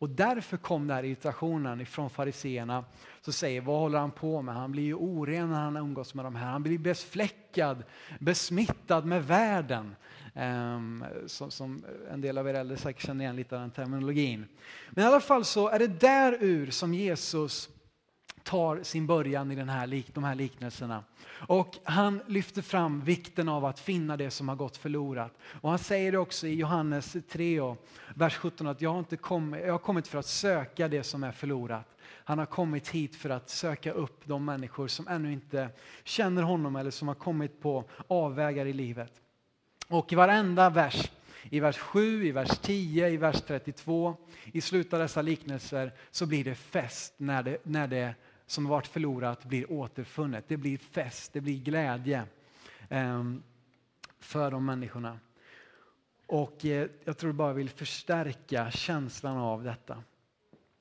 [0.03, 2.85] Och därför kom den här irritationen ifrån fariseerna
[3.21, 4.55] som säger, vad håller han på med?
[4.55, 6.51] Han blir ju oren när han umgås med de här.
[6.51, 7.83] Han blir befläckad,
[8.21, 9.97] besmittad med världen.
[10.35, 14.47] Um, som, som, en del av er äldre säkert känner igen lite av den terminologin.
[14.91, 17.69] Men i alla fall så är det där ur som Jesus
[18.44, 21.05] tar sin början i den här, de här liknelserna.
[21.31, 25.38] Och han lyfter fram vikten av att finna det som har gått förlorat.
[25.61, 27.61] Och han säger också i Johannes 3,
[28.14, 31.24] vers 17, att jag har, inte kommit, jag har kommit för att söka det som
[31.24, 31.88] är förlorat.
[32.24, 35.68] Han har kommit hit för att söka upp de människor som ännu inte
[36.05, 39.12] känner honom eller som har kommit på avvägar i livet.
[39.88, 41.11] Och i varenda vers,
[41.50, 46.26] i vers 7, i vers 10, i vers 32, i slutet av dessa liknelser så
[46.26, 48.14] blir det fest när det, när det
[48.53, 50.45] som varit förlorat blir återfunnet.
[50.49, 52.25] Det blir fest, det blir glädje
[52.88, 53.43] ehm,
[54.19, 55.19] för de människorna.
[56.27, 60.03] Och eh, jag tror bara vill förstärka känslan av detta.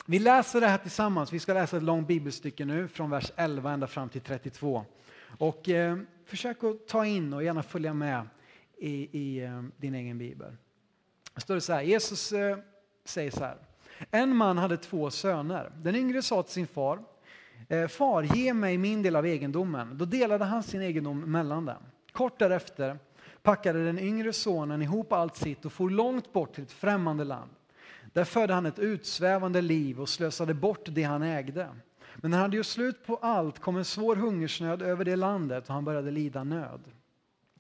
[0.06, 1.34] Vi läser det här tillsammans.
[1.34, 4.86] Vi ska läsa ett långt bibelstycke nu från vers 11 ända fram till 32.
[5.38, 8.28] Och eh, försök att ta in och gärna följa med
[8.78, 10.56] i, i eh, din egen bibel.
[11.34, 12.58] Det står det så här, Jesus eh,
[13.06, 13.58] säger så här.
[14.12, 15.72] En man hade två söner.
[15.78, 17.00] Den yngre sa till sin far,
[17.72, 19.98] Eh, far, ge mig min del av egendomen.
[19.98, 21.84] Då delade han sin egendom mellan dem.
[22.12, 23.00] Kort därefter
[23.42, 27.50] packade den yngre sonen ihop allt sitt och for långt bort till ett främmande land.
[28.14, 31.68] Där förde han ett utsvävande liv och slösade bort det han ägde.
[32.16, 35.68] Men när han hade gjort slut på allt kom en svår hungersnöd över det landet
[35.68, 36.82] och han började lida nöd.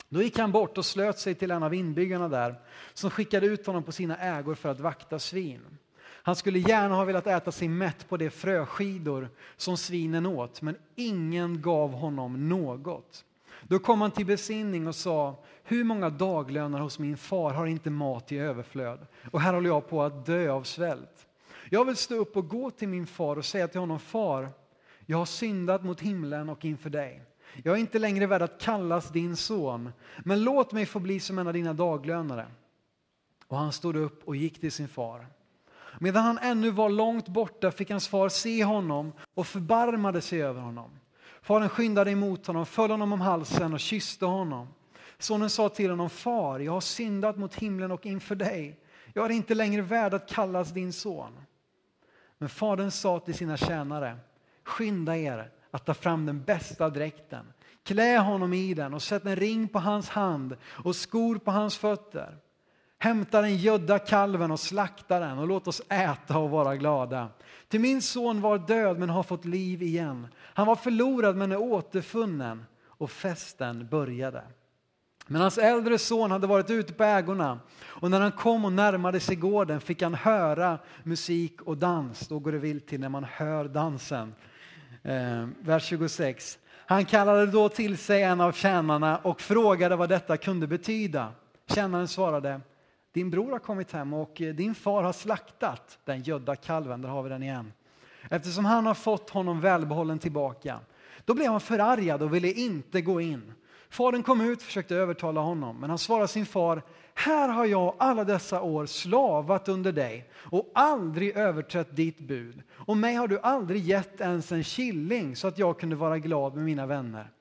[0.09, 2.55] Då gick han bort och slöt sig till en av inbyggarna där
[2.93, 5.77] som skickade ut honom på sina ägor för att vakta svin.
[6.23, 10.77] Han skulle gärna ha velat äta sig mätt på de fröskidor som svinen åt, men
[10.95, 13.25] ingen gav honom något.
[13.67, 17.89] Då kom han till besinning och sa, hur många daglönare hos min far har inte
[17.89, 19.07] mat i överflöd?
[19.31, 21.27] Och här håller jag på att dö av svält.
[21.69, 24.49] Jag vill stå upp och gå till min far och säga till honom, far,
[25.05, 27.23] jag har syndat mot himlen och inför dig.
[27.63, 31.39] Jag är inte längre värd att kallas din son, men låt mig få bli som
[31.39, 32.47] en av dina daglönare.
[33.47, 35.27] Och han stod upp och gick till sin far.
[35.99, 40.61] Medan han ännu var långt borta fick hans far se honom och förbarmade sig över
[40.61, 40.99] honom.
[41.41, 44.67] Fadern skyndade emot honom, föll honom om halsen och kysste honom.
[45.17, 48.79] Sonen sa till honom, far, jag har syndat mot himlen och inför dig.
[49.13, 51.39] Jag är inte längre värd att kallas din son.
[52.37, 54.17] Men fadern sa till sina tjänare,
[54.63, 59.35] skynda er att ta fram den bästa dräkten, klä honom i den och sätt en
[59.35, 62.37] ring på hans hand och skor på hans fötter.
[63.03, 67.29] Hämta den gödda kalven och slakta den och låt oss äta och vara glada.
[67.67, 70.27] Till min son var död men har fått liv igen.
[70.37, 74.43] Han var förlorad men är återfunnen och festen började.
[75.27, 79.19] Men hans äldre son hade varit ute på ägorna och när han kom och närmade
[79.19, 82.27] sig gården fick han höra musik och dans.
[82.27, 84.35] Då går det vilt till när man hör dansen.
[85.03, 86.59] Eh, vers 26.
[86.85, 91.31] Han kallade då till sig en av tjänarna och frågade vad detta kunde betyda.
[91.67, 92.61] Tjänaren svarade
[93.13, 97.09] din bror har kommit hem och eh, din far har slaktat den gödda kalven, där
[97.09, 97.73] har vi den igen.
[98.29, 100.79] Eftersom han har fått honom välbehållen tillbaka.
[101.25, 103.53] Då blev han förargad och ville inte gå in.
[103.89, 106.81] Fadern kom ut och försökte övertala honom, men han svarade sin far,
[107.13, 112.63] här har jag alla dessa år slavat under dig och aldrig överträtt ditt bud.
[112.71, 116.55] Och mig har du aldrig gett ens en killing så att jag kunde vara glad
[116.55, 117.31] med mina vänner.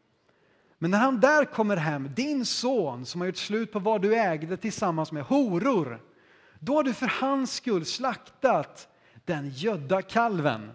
[0.82, 4.14] Men när han där kommer hem, din son som har gjort slut på vad du
[4.14, 6.00] ägde tillsammans med horor,
[6.58, 8.88] då har du för hans skull slaktat
[9.24, 10.70] den gödda kalven.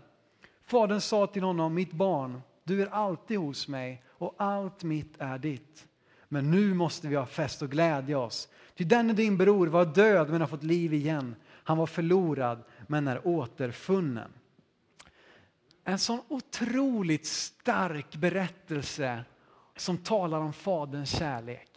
[0.65, 5.37] Fadern sa till honom, mitt barn, du är alltid hos mig och allt mitt är
[5.37, 5.87] ditt.
[6.29, 8.47] Men nu måste vi ha fest och glädja oss.
[8.75, 11.35] Ty denne din bror var död men har fått liv igen.
[11.45, 14.31] Han var förlorad men är återfunnen.
[15.83, 19.23] En sån otroligt stark berättelse
[19.75, 21.69] som talar om Faderns kärlek.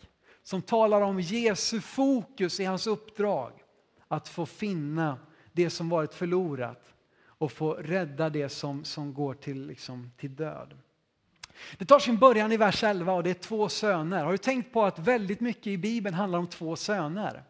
[0.42, 3.52] Som talar om Jesu fokus i hans uppdrag.
[4.08, 5.18] Att få finna
[5.52, 10.74] det som varit förlorat och få rädda det som, som går till, liksom, till död.
[11.78, 14.24] Det tar sin början i vers 11 och det är två söner.
[14.24, 17.42] Har du tänkt på att väldigt mycket i Bibeln handlar om två söner?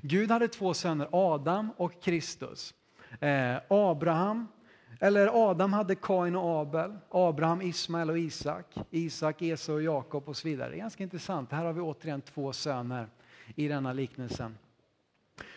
[0.00, 2.74] Gud hade två söner, Adam och Kristus.
[3.20, 4.48] Eh, Abraham
[5.02, 10.36] eller Adam hade Kain och Abel, Abraham, Ismael och Isak, Isak, Esau och Jakob och
[10.36, 10.70] så vidare.
[10.70, 11.52] Det är ganska intressant.
[11.52, 13.08] Här har vi återigen två söner
[13.56, 14.58] i denna liknelsen.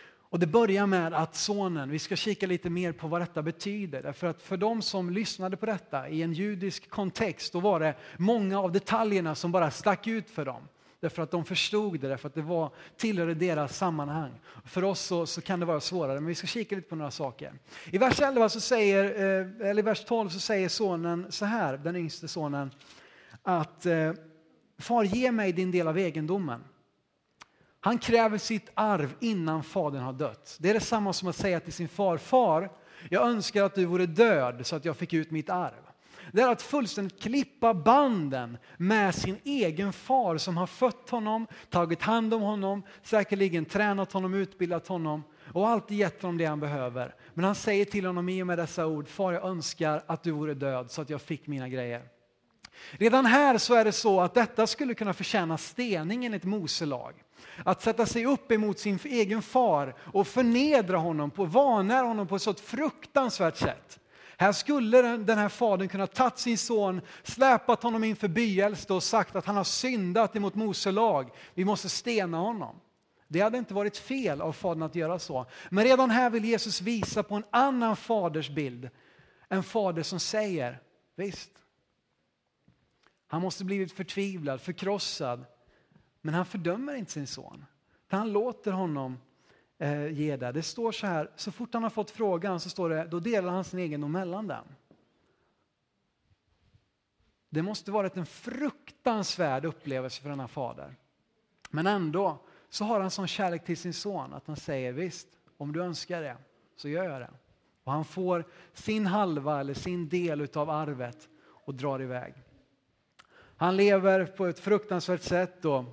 [0.08, 4.02] Och det börjar med att sonen, vi ska kika lite mer på vad detta betyder.
[4.02, 7.94] Därför att för de som lyssnade på detta i en judisk kontext, då var det
[8.16, 10.62] många av detaljerna som bara stack ut för dem.
[11.00, 14.40] Därför att de förstod det, därför att det var, tillhörde deras sammanhang.
[14.64, 17.10] För oss så, så, kan det vara svårare, men vi ska kika lite på några
[17.10, 17.52] saker.
[17.84, 21.96] I vers 11 så säger, eh, eller vers 12 så säger sonen så här, den
[21.96, 22.70] yngste sonen,
[23.42, 24.12] att eh,
[24.78, 26.64] Far ge mig din del av egendomen.
[27.80, 30.56] Han kräver sitt arv innan fadern har dött.
[30.60, 32.70] Det är detsamma som att säga till sin far, far,
[33.10, 35.85] jag önskar att du vore död så att jag fick ut mitt arv.
[36.32, 42.02] Det är att fullständigt klippa banden med sin egen far som har fött honom, tagit
[42.02, 47.14] hand om honom, säkerligen tränat honom, utbildat honom och alltid gett honom det han behöver.
[47.34, 50.30] Men han säger till honom i och med dessa ord, far jag önskar att du
[50.30, 52.02] vore död så att jag fick mina grejer.
[52.90, 57.14] Redan här så är det så att detta skulle kunna förtjäna stening enligt Mose lag.
[57.64, 62.36] Att sätta sig upp emot sin egen far och förnedra honom, på, vanära honom på
[62.36, 64.00] ett så fruktansvärt sätt.
[64.38, 69.36] Här skulle den här fadern kunna tagit sin son, släpat honom inför byäldste och sagt
[69.36, 71.30] att han har syndat emot Mose lag.
[71.54, 72.80] Vi måste stena honom.
[73.28, 75.46] Det hade inte varit fel av fadern att göra så.
[75.70, 78.90] Men redan här vill Jesus visa på en annan faders bild.
[79.48, 80.80] En fader som säger,
[81.16, 81.50] visst,
[83.26, 85.44] han måste blivit förtvivlad, förkrossad.
[86.20, 87.64] Men han fördömer inte sin son.
[88.08, 89.18] Han låter honom
[89.78, 90.52] eh, ge det.
[90.52, 93.52] Det står så här, så fort han har fått frågan så står det, då delar
[93.52, 94.64] han sin egendom mellan dem.
[97.48, 100.94] Det måste varit en fruktansvärd upplevelse för denna fader.
[101.70, 105.72] Men ändå så har han sån kärlek till sin son att han säger visst, om
[105.72, 106.36] du önskar det
[106.76, 107.30] så gör jag det.
[107.84, 112.34] Och han får sin halva eller sin del av arvet och drar iväg.
[113.56, 115.84] Han lever på ett fruktansvärt sätt då,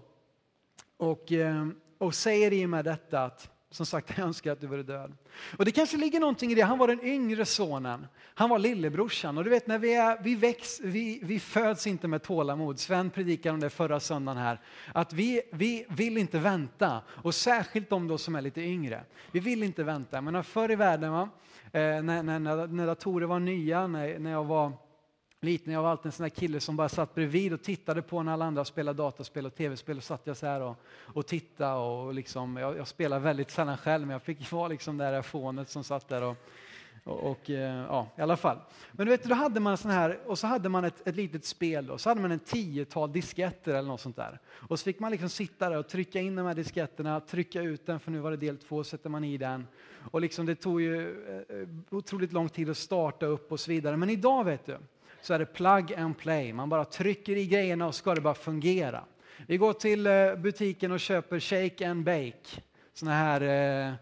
[0.98, 1.68] och, eh,
[1.98, 5.14] och säger i och med detta att som sagt, jag önskar att du vore död.
[5.58, 6.62] Och det kanske ligger någonting i det.
[6.62, 8.08] Han var den yngre sonen.
[8.34, 9.38] Han var lillebrorsan.
[9.38, 12.80] Och du vet, när vi, är, vi, väx, vi, vi föds inte med tålamod.
[12.80, 14.60] Sven predikade om det förra söndagen här.
[14.94, 17.02] Att vi, vi vill inte vänta.
[17.08, 19.04] Och särskilt de då som är lite yngre.
[19.32, 20.22] Vi vill inte vänta.
[20.22, 21.30] Men förr i världen, va?
[21.72, 24.72] Eh, när, när, när datorer var nya, när, när jag var
[25.44, 28.24] liten, jag var alltid en sån där kille som bara satt bredvid och tittade på
[28.24, 29.98] när alla andra spelade dataspel och tv-spel.
[29.98, 33.78] Och satt jag så här och, och tittade och liksom, jag, jag spelade väldigt sällan
[33.78, 36.38] själv men jag fick vara liksom det där fånet som satt där och,
[37.04, 38.58] och, och, eh, ja, i alla fall.
[38.92, 41.46] Men du vet, då hade man sån här, och så hade man ett, ett litet
[41.46, 44.40] spel och så hade man en tiotal disketter eller något sånt där.
[44.70, 47.86] Och så fick man liksom sitta där och trycka in de här disketterna, trycka ut
[47.86, 49.68] den för nu var det del två, sätter man i den.
[50.12, 53.72] Och liksom det tog ju eh, eh, otroligt lång tid att starta upp och så
[53.72, 53.98] vidare.
[53.98, 54.78] Men idag vet du,
[55.24, 56.54] så är det plug and play.
[56.54, 59.04] Man bara trycker i grejerna och ska det bara fungera.
[59.48, 62.62] Vi går till eh, butiken och köper shake and bake.
[62.94, 63.94] Såna här eh,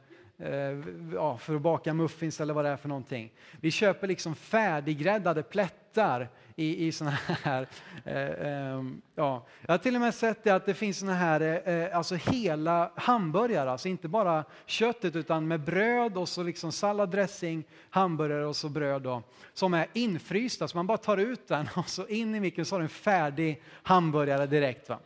[0.49, 0.77] eh,
[1.13, 3.31] ja, för att baka muffins eller vad det är för någonting.
[3.59, 6.29] Vi köper liksom färdiggräddade plättar
[6.61, 7.11] i, i såna
[7.43, 7.67] här,
[8.05, 8.83] eh, eh,
[9.15, 9.45] ja.
[9.61, 12.15] Jag har till och med sett det att det finns såna här, eh, eh, alltså
[12.15, 18.45] hela hamburgare, alltså inte bara köttet utan med bröd och så liksom sallad, dressing, hamburgare
[18.45, 22.07] och så bröd då, som är infrysta, så man bara tar ut den och så
[22.07, 24.89] in i mikron så har du en färdig hamburgare direkt.
[24.89, 24.99] Va?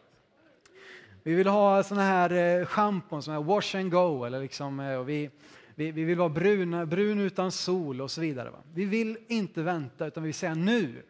[1.23, 4.95] Vi vill ha såna här eh, schampon som är wash and go, eller liksom, eh,
[4.95, 5.29] och vi,
[5.75, 8.49] vi, vi, vill vara bruna, brun utan sol och så vidare.
[8.49, 8.57] Va?
[8.73, 11.03] Vi vill inte vänta utan vi vill säga nu.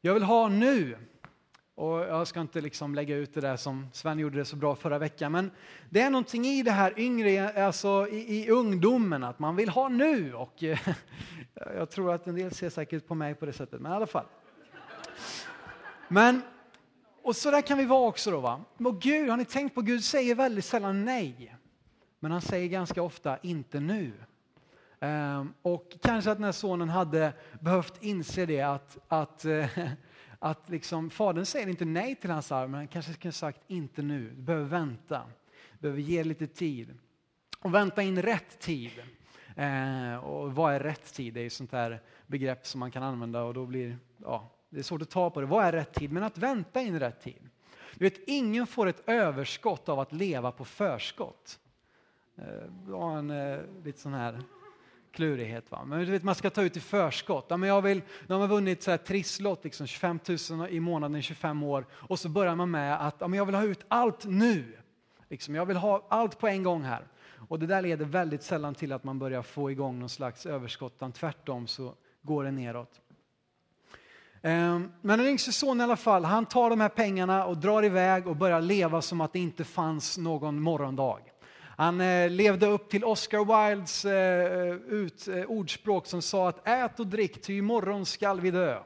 [0.00, 0.96] Jag vill ha nu.
[1.74, 4.76] Och jag ska inte liksom lägga ut det där som Sven gjorde det så bra
[4.76, 5.50] förra veckan, men
[5.90, 9.88] det är någonting i det här yngre, alltså i, i ungdomen, att man vill ha
[9.88, 10.34] nu.
[10.34, 10.78] Och eh,
[11.76, 14.06] jag tror att en del ser säkert på mig på det sättet, men i alla
[14.06, 14.26] fall.
[16.08, 16.42] Men
[17.22, 18.40] och så där kan vi vara också då.
[18.40, 18.64] Va?
[18.78, 21.56] Och Gud, har ni tänkt på, Gud säger väldigt sällan nej.
[22.20, 24.12] Men han säger ganska ofta inte nu.
[25.00, 29.78] Ehm, och kanske att den här sonen hade behövt inse det att, att, eh,
[30.38, 34.02] att liksom, fadern säger inte nej till hans arv, men han kanske skulle sagt inte
[34.02, 35.22] nu, du behöver vänta,
[35.72, 36.98] du behöver ge lite tid.
[37.60, 38.90] Och vänta in rätt tid.
[39.56, 41.34] Ehm, och vad är rätt tid?
[41.34, 44.78] Det är ett sånt här begrepp som man kan använda och då blir, ja, det
[44.78, 45.46] är svårt att ta på det.
[45.46, 46.12] Vad är rätt tid?
[46.12, 47.48] Men att vänta in rätt tid.
[47.94, 51.58] Du vet, ingen får ett överskott av att leva på förskott.
[52.36, 54.42] Ehm, det var en eh, lite sån här
[55.12, 55.70] klurighet.
[55.70, 55.84] Va?
[55.84, 57.46] Men du vet, man ska ta ut i förskott.
[57.48, 60.18] Ja, men jag vill, nu har man vunnit så här trisslott, liksom 25
[60.50, 61.86] 000 i månaden i 25 år.
[61.92, 64.76] Och så börjar man med att ja, men jag vill ha ut allt nu.
[65.28, 67.06] Liksom, jag vill ha allt på en gång här.
[67.48, 70.92] Och det där leder väldigt sällan till att man börjar få igång någon slags överskott.
[70.96, 73.00] Utan tvärtom så går det neråt.
[74.42, 77.84] Ehm, men den yngste sonen i alla fall, han tar de här pengarna och drar
[77.84, 81.29] iväg och börjar leva som att det inte fanns någon morgondag.
[81.80, 86.68] Han eh, levde upp till Oscar Wildes eh, eh, ut, eh, ordspråk som sa att
[86.68, 88.82] ät och drick, ty imorgon skall vi dö.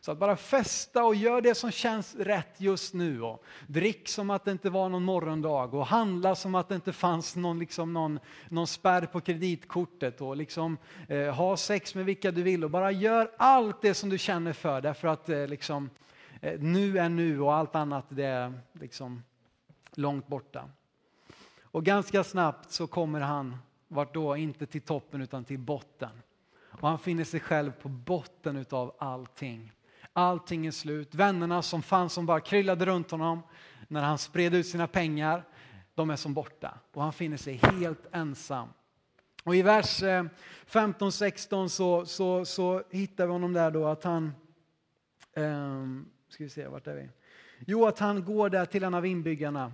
[0.00, 3.22] Så att bara festa och gör det som känns rätt just nu.
[3.22, 6.92] Och drick som att det inte var någon morgondag och handla som att det inte
[6.92, 10.20] fanns någon, liksom någon, någon spärr på kreditkortet.
[10.20, 10.78] Och liksom,
[11.08, 14.52] eh, ha sex med vilka du vill och bara gör allt det som du känner
[14.52, 14.80] för.
[14.80, 15.90] Därför att eh, liksom,
[16.40, 19.22] eh, nu är nu och allt annat det är liksom
[19.94, 20.68] långt borta.
[21.74, 23.56] Och ganska snabbt så kommer han,
[23.88, 26.10] vart då, inte till toppen utan till botten.
[26.56, 29.72] Och han finner sig själv på botten utav allting.
[30.12, 31.14] Allting är slut.
[31.14, 33.42] Vännerna som fanns som bara kryllade runt honom
[33.88, 35.44] när han spred ut sina pengar,
[35.94, 36.78] de är som borta.
[36.92, 38.68] Och han finner sig helt ensam.
[39.44, 40.24] Och i vers eh,
[40.66, 44.32] 15-16 så, så, så hittar vi honom där då att han,
[45.36, 47.08] um, ska vi se, vart är vi?
[47.66, 49.72] Jo, att han går där till en av inbyggarna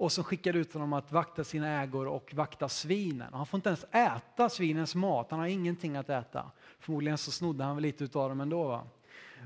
[0.00, 3.28] och som skickar ut honom att vakta sina ägor och vakta svinen.
[3.32, 6.50] Han får inte ens äta svinens mat, han har ingenting att äta.
[6.78, 8.64] Förmodligen så snodde han väl lite av dem ändå.
[8.64, 8.86] Va?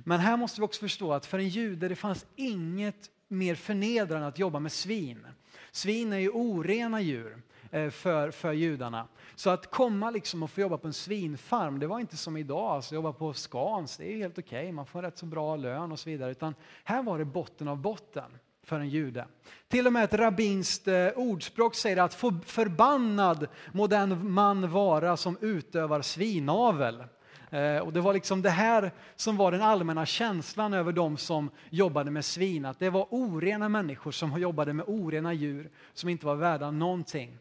[0.04, 4.16] Men här måste vi också förstå att för en jude det fanns inget mer förnedrande
[4.16, 5.26] än att jobba med svin.
[5.70, 9.08] Svin är ju orena djur eh, för, för judarna.
[9.34, 12.70] Så att komma liksom och få jobba på en svinfarm, det var inte som idag,
[12.70, 14.72] alltså jobba på Scans, det är helt okej, okay.
[14.72, 16.30] man får rätt så bra lön och så vidare.
[16.30, 19.26] Utan här var det botten av botten för en jude.
[19.68, 25.36] Till och med ett rabbinskt eh, ordspråk säger att förbannad må den man vara som
[25.40, 27.04] utövar svinavel.
[27.50, 31.50] Eh, och det var liksom det här som var den allmänna känslan över de som
[31.70, 32.64] jobbade med svin.
[32.64, 37.38] Att det var orena människor som jobbade med orena djur som inte var värda någonting.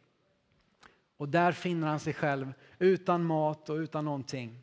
[1.17, 4.59] Och där finner han sig själv utan mat och utan någonting.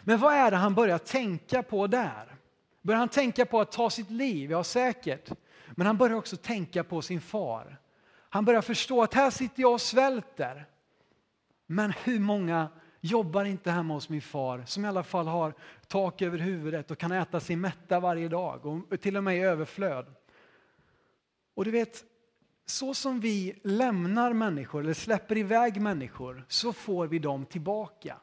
[0.00, 2.36] Men vad är det han börjar tänka på där?
[2.82, 4.50] Börjar han tänka på att ta sitt liv?
[4.50, 5.30] Ja, säkert.
[5.76, 7.78] Men han börjar också tänka på sin far.
[8.28, 10.66] Han börjar förstå att här sitter jag och svälter.
[11.66, 12.68] Men hur många
[13.00, 15.54] jobbar inte hemma hos min far som i alla fall har
[15.86, 19.40] tak över huvudet och kan äta sig mätta varje dag och till och med i
[19.40, 20.06] överflöd.
[21.54, 22.04] Och du vet,
[22.66, 28.16] så som vi lämnar människor eller släpper iväg människor så får vi dem tillbaka.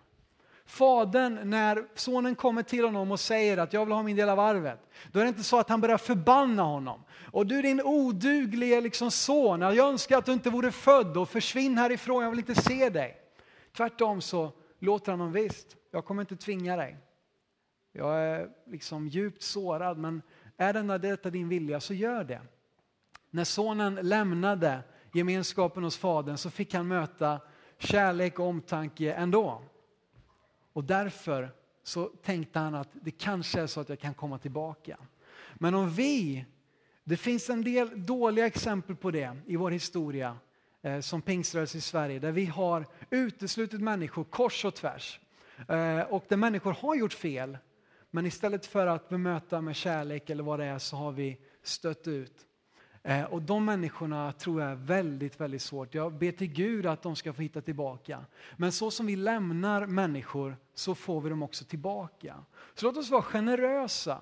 [0.72, 4.40] Fadern, när sonen kommer till honom och säger att jag vill ha min del av
[4.40, 4.80] arvet,
[5.12, 7.04] då är det inte så att han börjar förbanna honom.
[7.32, 11.78] Och du din oduglige liksom son, jag önskar att du inte vore född och försvinn
[11.78, 13.18] härifrån, jag vill inte se dig.
[13.78, 16.98] Tvärtom så låter han honom visst, jag kommer inte tvinga dig.
[17.92, 20.22] Jag är liksom djupt sårad, men
[20.58, 22.42] är denna detta din vilja så gör det.
[23.30, 24.80] När sonen lämnade
[25.14, 27.40] gemenskapen hos fadern så fick han möta
[27.78, 29.62] kärlek och omtanke ändå.
[30.74, 31.50] Och därför
[31.84, 34.98] så tänkte han att det kanske är så att jag kan komma tillbaka.
[35.54, 36.46] Men om vi,
[37.04, 40.38] det finns en del dåliga exempel på det i vår historia
[40.82, 45.20] eh, som pingströrelse i Sverige, där vi har uteslutit människor kors och tvärs.
[45.68, 47.58] Eh, och där människor har gjort fel,
[48.12, 52.08] men istället för att bemöta med kärlek eller vad det är så har vi stött
[52.08, 52.46] ut.
[53.04, 55.96] Eh, och de människorna tror jag är väldigt, väldigt svårt.
[55.96, 58.26] Jag ber till Gud att de ska få hitta tillbaka.
[58.58, 62.36] Men så som vi lämnar människor så får vi dem också tillbaka.
[62.74, 64.22] Så låt oss vara generösa.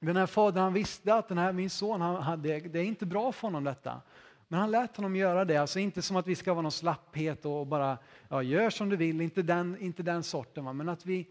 [0.00, 3.06] Den här fadern han visste att den här, min son, han hade, det är inte
[3.06, 4.00] bra för honom detta.
[4.48, 7.44] Men han lät honom göra det, alltså inte som att vi ska vara någon slapphet
[7.44, 10.64] och bara ja, gör som du vill, inte den, inte den sorten.
[10.64, 10.72] Va?
[10.72, 11.26] Men att vi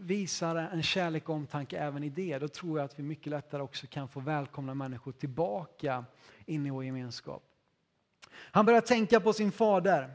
[0.00, 2.38] visar en kärlek och omtanke även i det.
[2.38, 6.04] Då tror jag att vi mycket lättare också kan få välkomna människor tillbaka
[6.46, 7.42] in i vår gemenskap.
[8.32, 10.10] Han börjar tänka på sin fader.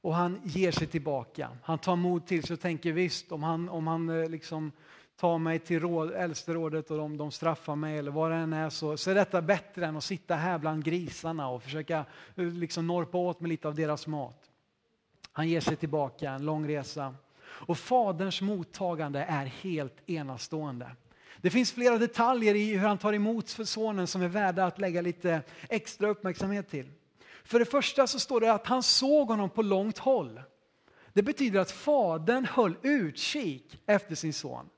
[0.00, 1.50] Och han ger sig tillbaka.
[1.62, 4.72] Han tar mod till sig och tänker visst, om han, om han eh, liksom
[5.16, 8.70] ta mig till råd, äldsterådet och de, de straffar mig eller vad det än är
[8.70, 12.04] så, så är detta bättre än att sitta här bland grisarna och försöka
[12.36, 14.50] eh, liksom norpa åt mig lite av deras mat.
[15.32, 17.14] Han ger sig tillbaka, en lång resa.
[17.44, 20.90] Och faderns mottagande är helt enastående.
[21.40, 24.78] Det finns flera detaljer i hur han tar emot för sonen som är värda att
[24.78, 26.90] lägga lite extra uppmärksamhet till.
[27.44, 30.40] För det första så står det att han såg honom på långt håll.
[31.12, 34.68] Det betyder att fadern höll utkik efter sin son.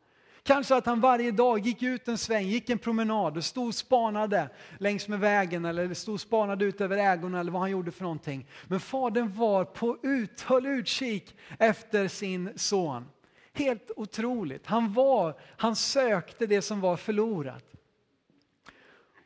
[0.47, 3.75] Kanske att han varje dag gick ut en sväng, gick en promenad och stod och
[3.75, 7.93] spanade längs med vägen eller stod och spanade ut över ägorna eller vad han gjorde
[7.93, 8.47] för någonting.
[8.65, 13.07] Men fadern var på ut, höll utkik efter sin son.
[13.53, 14.67] Helt otroligt.
[14.67, 17.65] Han, var, han sökte det som var förlorat.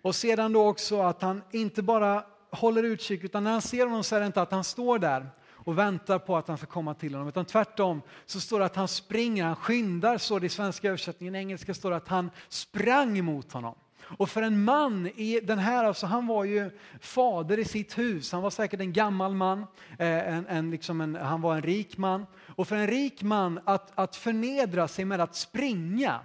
[0.02, 4.04] Och sedan då också att han inte bara håller utkik utan när han ser honom
[4.04, 5.26] så är det inte att han står där
[5.70, 7.28] och väntar på att han ska komma till honom.
[7.28, 11.34] Utan tvärtom så står det att han springer, han skyndar, står det i svenska översättningen.
[11.34, 13.74] I engelska står det att han sprang mot honom.
[14.02, 18.32] Och för en man i den här, alltså han var ju fader i sitt hus,
[18.32, 19.58] han var säkert en gammal man,
[19.98, 22.26] eh, en, en, liksom en, han var en rik man.
[22.56, 26.20] Och för en rik man att, att förnedra sig med att springa,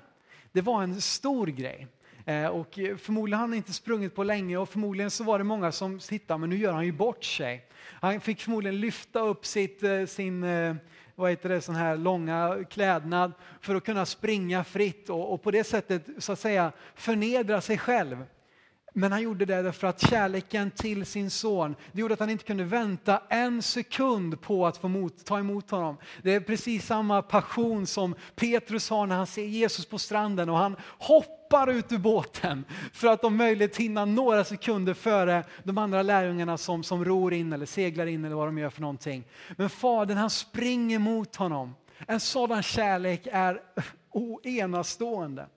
[0.51, 1.87] det var en stor grej.
[2.25, 5.71] Eh, och förmodligen har han inte sprungit på länge och förmodligen så var det många
[5.71, 7.65] som tittade, men nu gör han ju bort sig.
[8.01, 10.75] Han fick förmodligen lyfta upp sitt, eh, sin eh,
[11.15, 15.51] vad heter det, sån här långa klädnad för att kunna springa fritt och, och på
[15.51, 18.25] det sättet så att säga förnedra sig själv.
[18.97, 22.43] Men han gjorde det därför att kärleken till sin son, det gjorde att han inte
[22.43, 25.97] kunde vänta en sekund på att få mot, ta emot honom.
[26.23, 30.57] Det är precis samma passion som Petrus har när han ser Jesus på stranden och
[30.57, 35.77] han hoppar hoppar ut ur båten för att om möjligt hinna några sekunder före de
[35.77, 39.23] andra lärjungarna som, som ror in eller seglar in eller vad de gör för någonting.
[39.57, 41.75] Men fadern han springer mot honom.
[42.07, 43.61] En sådan kärlek är
[44.43, 45.47] enastående.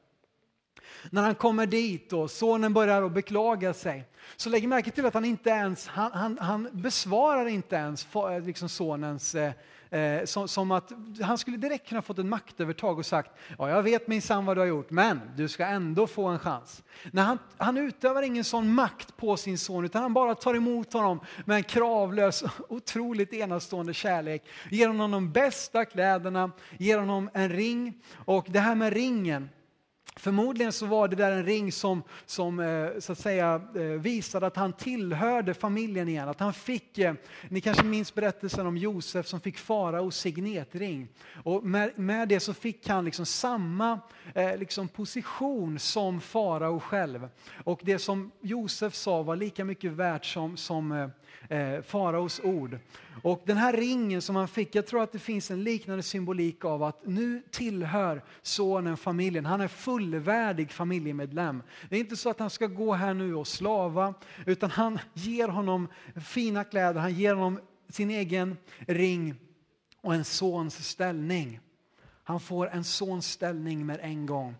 [1.10, 4.04] När han kommer dit och sonen börjar att beklaga sig
[4.36, 8.06] så lägg märke till att han inte ens han, han, han besvarar inte ens
[8.46, 9.52] liksom sonens eh,
[9.90, 13.82] eh, som, som, att han skulle direkt kunna fått ett maktövertag och sagt ja, jag
[13.82, 16.82] vet minsann vad du har gjort, men du ska ändå få en chans.
[17.10, 20.92] Nej, han, han utövar ingen sån makt på sin son utan han bara tar emot
[20.92, 24.44] honom med en kravlös, otroligt enastående kärlek.
[24.70, 29.48] Ger honom de bästa kläderna, ger honom en ring och det här med ringen
[30.18, 34.46] Förmodligen så var det där en ring som, som eh, så att säga, eh, visade
[34.46, 36.28] att han tillhörde familjen igen.
[36.28, 37.14] Att han fick, eh,
[37.48, 41.08] ni kanske minns berättelsen om Josef som fick faraos signetring.
[41.44, 44.00] Och med, med det så fick han liksom samma
[44.58, 47.28] liksom position som farao själv.
[47.64, 51.10] Och det som Josef sa var lika mycket värt som, som
[51.48, 52.78] eh, faraos ord.
[53.22, 56.64] Och den här ringen som han fick, jag tror att det finns en liknande symbolik
[56.64, 59.46] av att nu tillhör sonen familjen.
[59.46, 59.68] Han är
[60.08, 61.62] fullvärdig familjemedlem.
[61.88, 64.14] Det är inte så att han ska gå här nu och slava,
[64.46, 69.34] utan han ger honom fina kläder, han ger honom sin egen ring
[70.00, 71.60] och en sons ställning.
[72.24, 74.54] Han får en sons ställning med en gång.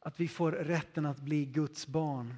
[0.00, 2.34] Att vi får rätten att bli Guds barn.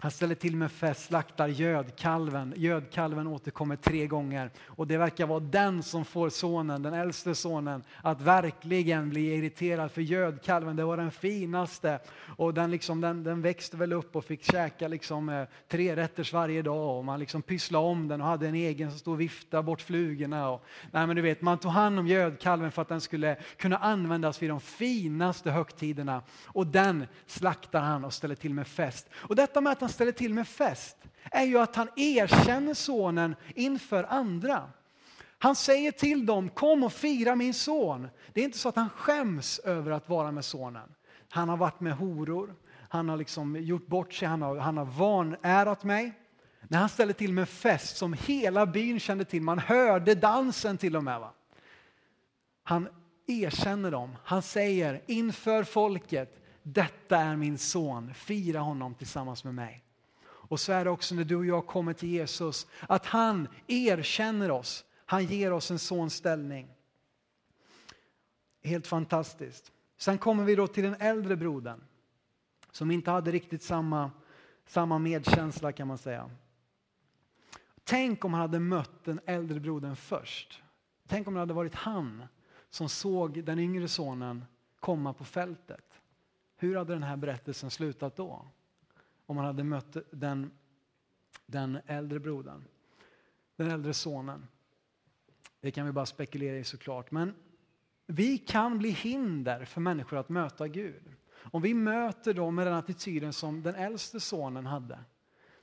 [0.00, 2.54] Han ställer till med fest, slaktar gödkalven.
[2.56, 4.50] Gödkalven återkommer tre gånger.
[4.66, 9.92] Och det verkar vara den som får sonen, den äldste sonen, att verkligen bli irriterad.
[9.92, 11.98] För gödkalven, det var den finaste.
[12.36, 16.32] Och den, liksom, den, den växte väl upp och fick käka liksom, eh, tre rätters
[16.32, 16.98] varje dag.
[16.98, 19.80] Och man liksom pysslade om den och hade en egen som stod och viftade bort
[19.80, 20.50] flugorna.
[20.50, 23.76] Och, nej, men du vet, man tog hand om gödkalven för att den skulle kunna
[23.76, 26.22] användas vid de finaste högtiderna.
[26.46, 29.08] Och den slaktar han och ställer till med fest.
[29.14, 30.96] Och detta med att han ställer till med fest
[31.30, 34.70] är ju att han erkänner sonen inför andra.
[35.38, 38.08] Han säger till dem, kom och fira min son.
[38.32, 40.94] Det är inte så att han skäms över att vara med sonen.
[41.28, 42.54] Han har varit med horor,
[42.88, 46.12] han har liksom gjort bort sig, han har, han har vanärat mig.
[46.62, 50.96] När han ställer till med fest som hela byn kände till, man hörde dansen till
[50.96, 51.20] och med.
[51.20, 51.32] Va?
[52.62, 52.88] Han
[53.26, 59.84] erkänner dem, han säger inför folket, detta är min son, fira honom tillsammans med mig.
[60.24, 64.50] Och så är det också när du och jag kommer till Jesus, att han erkänner
[64.50, 64.84] oss.
[65.06, 66.68] Han ger oss en sån ställning.
[68.62, 69.72] Helt fantastiskt.
[69.96, 71.84] Sen kommer vi då till den äldre brodern
[72.70, 74.10] som inte hade riktigt samma,
[74.66, 76.30] samma medkänsla kan man säga.
[77.84, 80.62] Tänk om han hade mött den äldre brodern först.
[81.06, 82.22] Tänk om det hade varit han
[82.70, 84.44] som såg den yngre sonen
[84.80, 85.87] komma på fältet.
[86.58, 88.44] Hur hade den här berättelsen slutat då?
[89.28, 90.50] om man hade mött den,
[91.46, 92.64] den äldre brodern,
[93.56, 94.46] den äldre sonen.
[95.60, 97.10] Det kan vi bara spekulera i såklart.
[97.10, 97.34] Men
[98.06, 101.02] vi kan bli hinder för människor att möta Gud.
[101.30, 104.98] Om vi möter dem med den attityden som den äldste sonen hade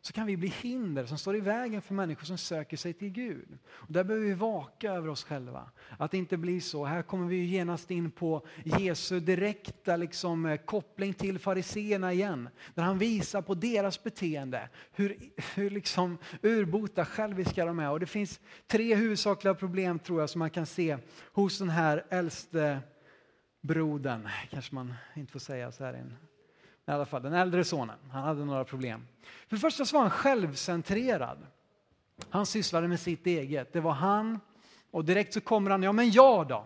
[0.05, 3.09] så kan vi bli hinder som står i vägen för människor som söker sig till
[3.09, 3.57] Gud.
[3.67, 5.71] Och där behöver vi vaka över oss själva.
[5.97, 6.85] Att det inte blir så.
[6.85, 12.49] Här kommer vi genast in på Jesu direkta liksom, eh, koppling till fariseerna igen.
[12.73, 14.69] Där han visar på deras beteende.
[14.91, 15.17] Hur,
[15.55, 17.91] hur liksom urbota själviska de är.
[17.91, 20.97] Och det finns tre huvudsakliga problem tror jag som man kan se
[21.33, 22.79] hos den här äldste
[23.61, 24.29] brodern.
[24.49, 26.15] Kanske man inte får säga så här i en
[26.87, 29.07] i alla fall den äldre sonen, han hade några problem.
[29.47, 31.37] För det första så var han självcentrerad.
[32.29, 33.73] Han sysslade med sitt eget.
[33.73, 34.39] Det var han
[34.91, 36.65] och direkt så kommer han, ja men jag då?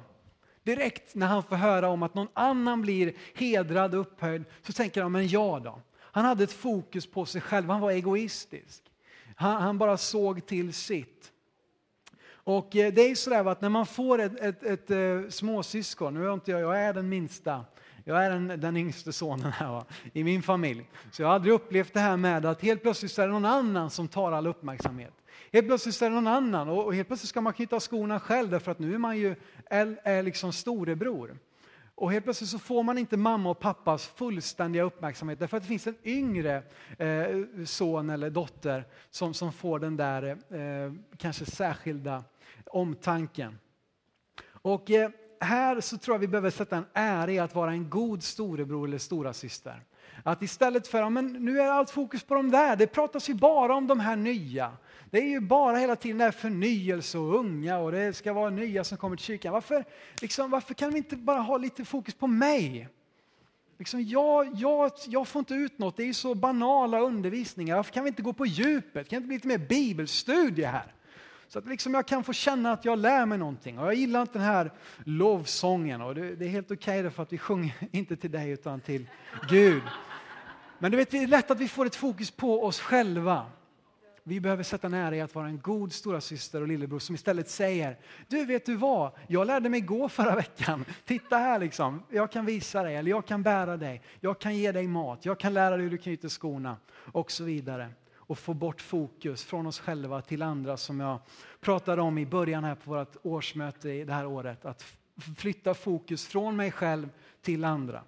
[0.64, 5.02] Direkt när han får höra om att någon annan blir hedrad och upphöjd så tänker
[5.02, 5.82] han, men jag då?
[5.98, 8.84] Han hade ett fokus på sig själv, han var egoistisk.
[9.36, 11.32] Han, han bara såg till sitt.
[12.32, 16.14] Och eh, det är ju sådär att när man får ett, ett, ett, ett småsyskon,
[16.14, 17.66] nu är inte jag, jag är den minsta,
[18.10, 20.90] jag är den, den yngste sonen här va, i min familj.
[21.12, 23.90] Så jag har aldrig upplevt det här med att helt plötsligt är det någon annan
[23.90, 25.14] som tar all uppmärksamhet.
[25.54, 28.72] Helt plötsligt är det någon annan och, helt plötsligt ska man knyta skorna själv därför
[28.72, 29.36] att nu är man ju
[29.70, 31.38] är liksom storebror.
[31.96, 35.70] Och helt plötsligt så får man inte mamma och pappas fullständiga uppmärksamhet därför att det
[35.70, 36.64] finns en yngre
[36.98, 42.24] eh, son eller dotter som, som får den där eh, kanske särskilda
[42.66, 43.60] omtanken.
[44.62, 45.10] Och eh,
[45.40, 48.88] här så tror jag vi behöver sätta en ära i att vara en god storebror
[48.88, 49.84] eller stora syster.
[50.24, 53.76] Att istället för, att nu är allt fokus på de där, det pratas ju bara
[53.76, 54.72] om de här nya.
[55.12, 58.50] Det är ju bara hela tiden det här förnyelse och unga och det ska vara
[58.50, 59.54] nya som kommer till kyrkan.
[59.54, 59.86] Varför,
[60.22, 62.90] liksom, varför kan vi inte bara ha lite fokus på mig?
[63.78, 67.76] Liksom, jag, jag, jag får inte ut något, det är ju så banala undervisningar.
[67.76, 69.10] Varför kan vi inte gå på djupet?
[69.10, 70.94] Kan det inte bli lite mer bibelstudie här?
[71.50, 73.80] Så att liksom jag kan få känna att jag lär mig någonting.
[73.80, 74.72] Och jag gillar inte den här
[75.04, 76.02] lovsången.
[76.02, 78.80] Och det, det är helt okej okay för att vi sjunger inte till dig utan
[78.80, 79.08] till
[79.50, 79.84] Gud.
[80.80, 83.46] Men du vet, det är lätt att vi får ett fokus på oss själva.
[84.24, 87.50] Vi behöver sätta nära i att vara en god stora syster och lillebror som istället
[87.50, 87.98] säger
[88.28, 90.86] Du vet du vad, jag lärde mig gå förra veckan.
[91.06, 94.02] Titta här liksom, jag kan visa dig eller jag kan bära dig.
[94.20, 96.78] Jag kan ge dig mat, jag kan lära dig hur du knyter skorna
[97.12, 97.90] och så vidare
[98.30, 101.20] och få bort fokus från oss själva till andra som jag
[101.62, 104.66] pratade om i början här på vårt årsmöte i det här året.
[104.66, 104.86] Att
[105.38, 107.10] flytta fokus från mig själv
[107.42, 108.04] till andra.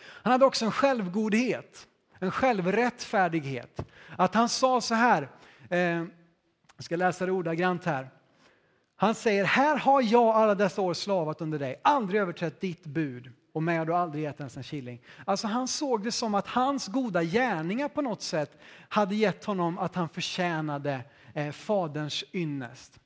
[0.00, 1.86] Han hade också en självgodhet,
[2.18, 3.80] en självrättfärdighet.
[4.16, 5.28] Att han sa så här,
[5.70, 5.78] eh,
[6.76, 8.08] jag ska läsa det ordagrant här.
[8.96, 13.32] Han säger, här har jag alla dessa år slavat under dig, aldrig överträtt ditt bud
[13.54, 15.00] och mig har du aldrig gett ens en killing.
[15.24, 19.78] Alltså han såg det som att hans goda gärningar på något sätt hade gett honom
[19.78, 21.00] att han förtjänade
[21.34, 23.00] eh, faderns ynnest.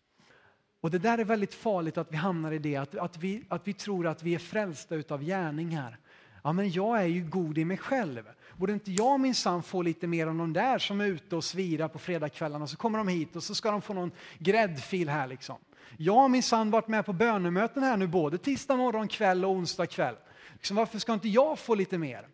[0.81, 3.69] Och det där är väldigt farligt att vi hamnar i det, att, att, vi, att
[3.69, 5.99] vi tror att vi är frälsta utav gärningar.
[6.45, 8.29] Ja, men jag är ju god i mig själv.
[8.57, 11.89] Borde inte jag minsann få lite mer av de där som är ute och svirar
[11.89, 15.57] på fredagskvällarna så kommer de hit och så ska de få någon gräddfil här liksom.
[15.97, 19.87] Jag har minsann varit med på bönemöten här nu både tisdag morgon, kväll och onsdag
[19.87, 20.15] kväll.
[20.59, 22.29] Liksom, varför ska inte jag få lite mer?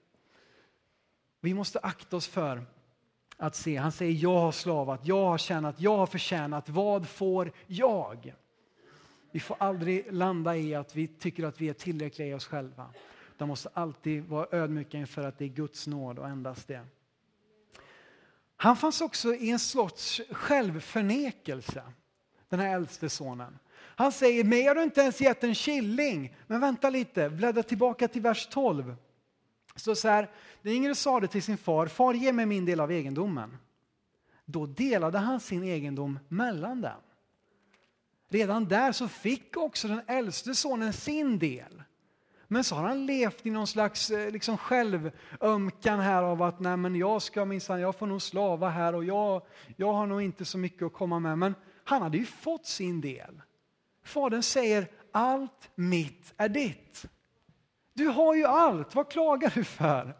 [1.40, 2.64] Vi måste akta oss för
[3.36, 3.76] att se.
[3.76, 6.68] Han säger jag har slavat, jag har tjänat, jag har förtjänat.
[6.68, 8.34] Vad får jag?
[9.30, 12.90] Vi får aldrig landa i att vi tycker att vi är tillräckliga i oss själva.
[13.38, 16.86] De måste alltid vara ödmjuka inför att det är Guds nåd och endast det.
[18.56, 21.82] Han fanns också i en sorts självförnekelse,
[22.48, 23.58] den här äldste sonen.
[23.96, 26.36] Han säger, mig har du inte ens gett en killing.
[26.46, 28.96] Men vänta lite, bläddra tillbaka till vers 12.
[29.76, 30.30] Så, så här,
[30.62, 33.56] den yngre sade till sin far, far ge mig min del av egendomen.
[34.44, 37.00] Då delade han sin egendom mellan dem.
[38.28, 41.82] Redan där så fick också den äldste sonen sin del.
[42.48, 46.76] Men så har han levt i någon slags eh, liksom, självömkan här av att nej
[46.76, 49.42] men jag ska minsann, jag får nog slava här och jag,
[49.76, 51.38] jag har nog inte så mycket att komma med.
[51.38, 53.40] Men han hade ju fått sin del.
[54.04, 57.04] Fadern säger allt mitt är ditt.
[57.94, 60.16] Du har ju allt, vad klagar du för?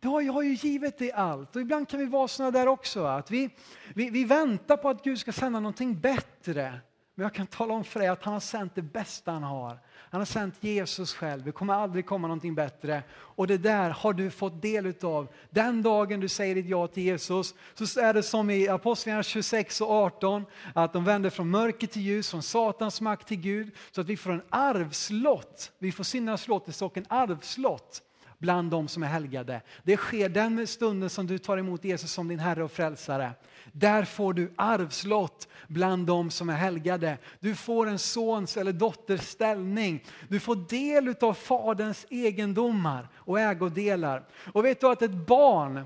[0.00, 1.56] Du har, jag har ju givit dig allt.
[1.56, 3.04] Och ibland kan vi vara sådana där också.
[3.04, 3.50] Att vi,
[3.94, 6.80] vi, vi väntar på att Gud ska sända någonting bättre.
[7.14, 9.78] Men jag kan tala om för dig att han har sänt det bästa han har.
[10.10, 11.44] Han har sänt Jesus själv.
[11.44, 13.02] Det kommer aldrig komma någonting bättre.
[13.10, 15.28] Och det där har du fått del utav.
[15.50, 19.80] Den dagen du säger ditt ja till Jesus så är det som i Apostlagärningarna 26
[19.80, 20.44] och 18
[20.74, 24.16] att de vänder från mörker till ljus, från Satans makt till Gud så att vi
[24.16, 25.72] får en arvslott.
[25.78, 28.02] Vi får syndarnas låtelse och en arvslott
[28.38, 29.60] bland de som är helgade.
[29.82, 33.32] Det sker den stunden som du tar emot Jesus som din Herre och Frälsare.
[33.72, 37.18] Där får du arvslott bland de som är helgade.
[37.40, 40.04] Du får en sons eller dotters ställning.
[40.28, 44.24] Du får del av Faderns egendomar och ägodelar.
[44.52, 45.84] Och vet du att ett barn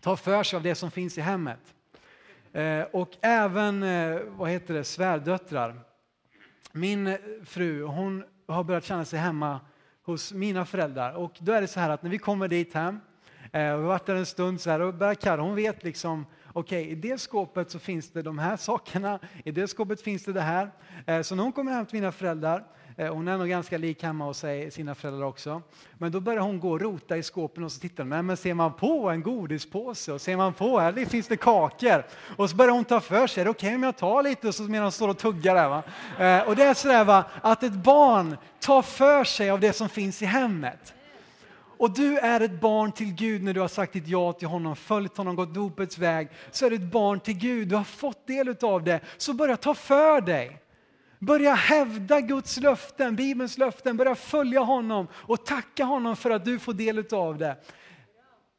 [0.00, 1.60] tar för sig av det som finns i hemmet.
[2.52, 5.80] Eh, och även eh, vad heter det, svärdöttrar.
[6.72, 9.60] Min fru hon har börjat känna sig hemma
[10.02, 11.12] hos mina föräldrar.
[11.12, 13.00] Och då är det så här att när vi kommer dit hem,
[13.52, 16.82] eh, vi har varit där en stund så här, och Berkar, hon vet liksom okej,
[16.82, 20.32] okay, i det skåpet så finns det de här sakerna, i det skåpet finns det
[20.32, 20.70] det här.
[21.06, 22.64] Eh, så när hon kommer hem till mina föräldrar,
[22.96, 25.62] Eh, hon är nog ganska lik hemma hos sina föräldrar också,
[25.98, 28.54] men då börjar hon gå och rota i skåpen och så tittar hon, men ser
[28.54, 32.04] man på en godispåse och ser man på, här finns det kakor.
[32.36, 34.52] Och så börjar hon ta för sig, är det okej okay om jag tar lite?
[34.52, 35.68] Så medan hon står och tuggar där.
[35.68, 35.82] Va?
[36.18, 39.88] Eh, och det är sådär va, att ett barn tar för sig av det som
[39.88, 40.94] finns i hemmet.
[41.82, 44.76] Och du är ett barn till Gud när du har sagt ditt ja till honom,
[44.76, 46.28] följt honom, gått dopets väg.
[46.50, 49.00] Så är du ett barn till Gud, du har fått del av det.
[49.16, 50.58] Så börja ta för dig.
[51.26, 56.58] Börja hävda Guds löften, Bibelns löften, börja följa honom och tacka honom för att du
[56.58, 57.56] får del av det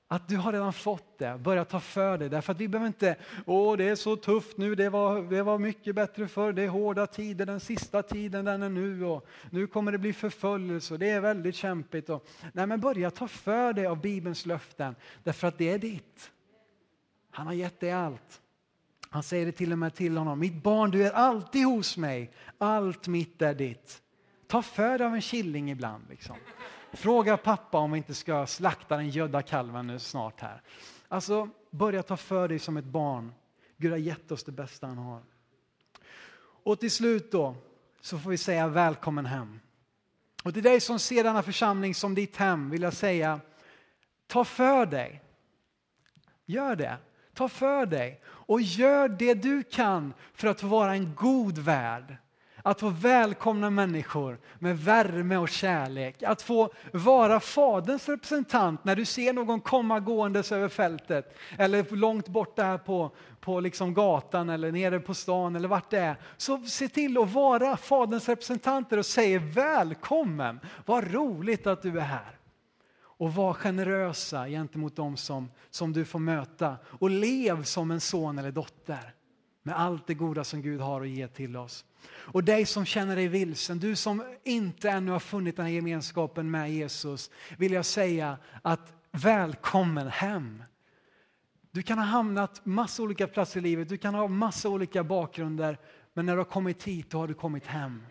[0.07, 1.37] att du har redan fått det.
[1.37, 2.29] Börja ta för dig.
[2.29, 5.57] Därför att vi behöver inte, åh det är så tufft nu, det var, det var
[5.57, 9.67] mycket bättre förr, det är hårda tider, den sista tiden den är nu och nu
[9.67, 12.09] kommer det bli förföljelse och det är väldigt kämpigt.
[12.09, 16.31] Och, nej men börja ta för dig av Bibelns löften, därför att det är ditt.
[17.31, 18.42] Han har gett dig allt.
[19.13, 22.31] Han säger det till och med till honom, mitt barn du är alltid hos mig,
[22.57, 24.01] allt mitt är ditt.
[24.47, 26.05] Ta för dig av en killing ibland.
[26.09, 26.35] Liksom.
[26.93, 30.61] Fråga pappa om vi inte ska slakta den gödda kalven nu snart här.
[31.07, 33.33] Alltså, börja ta för dig som ett barn.
[33.77, 35.21] Gud har gett oss det bästa han har.
[36.63, 37.55] Och till slut då,
[38.01, 39.59] så får vi säga välkommen hem.
[40.43, 43.39] Och till dig som ser denna församling som ditt hem vill jag säga,
[44.27, 45.21] ta för dig.
[46.45, 46.97] Gör det.
[47.33, 52.17] Ta för dig och gör det du kan för att få vara en god värd.
[52.65, 56.23] Att få välkomna människor med värme och kärlek.
[56.23, 61.37] Att få vara Faderns representant när du ser någon komma gåendes över fältet.
[61.57, 65.99] Eller långt borta här på, på liksom gatan eller nere på stan eller vart det
[65.99, 66.15] är.
[66.37, 70.59] Så se till att vara Faderns representanter och säga välkommen.
[70.85, 72.42] Vad roligt att du är här.
[73.17, 76.77] Och var generösa gentemot dem som, som du får möta.
[76.85, 79.13] Och lev som en son eller dotter
[79.63, 81.85] med allt det goda som Gud har att ge till oss.
[82.09, 86.51] Och dig som känner dig vilsen, du som inte ännu har funnit den här gemenskapen
[86.51, 90.63] med Jesus, vill jag säga att välkommen hem.
[91.71, 95.77] Du kan ha hamnat massa olika platser i livet, du kan ha massa olika bakgrunder,
[96.13, 98.03] men när du har kommit hit, då har du kommit hem.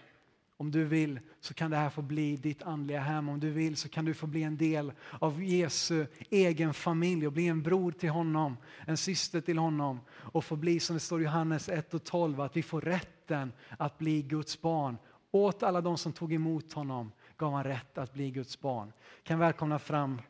[0.57, 3.29] Om du vill så kan det här få bli ditt andliga hem.
[3.29, 7.33] Om du vill så kan du få bli en del av Jesu egen familj och
[7.33, 11.21] bli en bror till honom, en syster till honom och få bli som det står
[11.21, 14.97] i Johannes 1 och 12 att vi får rätten att bli Guds barn.
[15.31, 18.93] Åt alla de som tog emot honom gav han rätt att bli Guds barn.
[19.23, 20.23] kan välkomna fram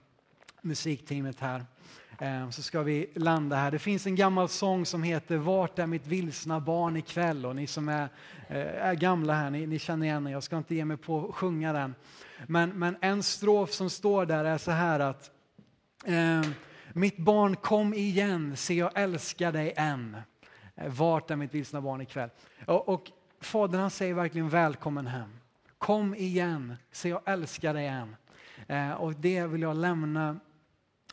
[0.62, 1.64] musikteamet här.
[2.22, 3.70] Ehm, så ska vi landa här.
[3.70, 7.46] Det finns en gammal sång som heter Vart är mitt vilsna barn ikväll?
[7.46, 8.08] Och ni som är,
[8.48, 10.32] eh, är gamla här, ni, ni känner igen den.
[10.32, 11.94] Jag ska inte ge mig på att sjunga den.
[12.46, 15.30] Men, men en strof som står där är så här att
[16.04, 16.42] eh,
[16.92, 20.16] Mitt barn kom igen, se jag älskar dig än.
[20.74, 22.30] Vart är mitt vilsna barn ikväll?
[22.66, 23.04] Och, och
[23.40, 25.30] Fadern han säger verkligen välkommen hem.
[25.78, 28.16] Kom igen, se jag älskar dig än.
[28.66, 30.36] Eh, och det vill jag lämna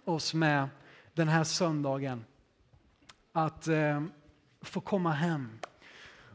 [0.05, 0.67] oss med
[1.19, 2.25] den här söndagen.
[3.31, 4.03] Att eh,
[4.61, 5.49] få komma hem.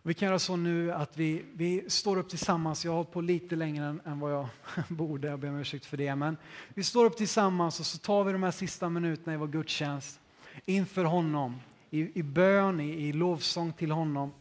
[0.03, 2.85] Vi kan göra så nu att vi, vi står upp tillsammans.
[2.85, 4.49] Jag har hållit på lite längre än, än vad jag
[4.89, 6.15] borde, jag ber om ursäkt för det.
[6.15, 6.37] Men
[6.75, 10.21] vi står upp tillsammans och så tar vi de här sista minuterna i vår gudstjänst
[10.65, 11.61] inför honom.
[11.91, 14.33] I, i bön, i, i lovsång till honom.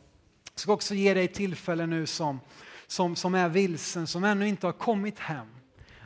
[0.54, 2.40] Jag ska också ge dig tillfälle nu som,
[2.88, 5.48] som, som är vilsen, som ännu inte har kommit hem.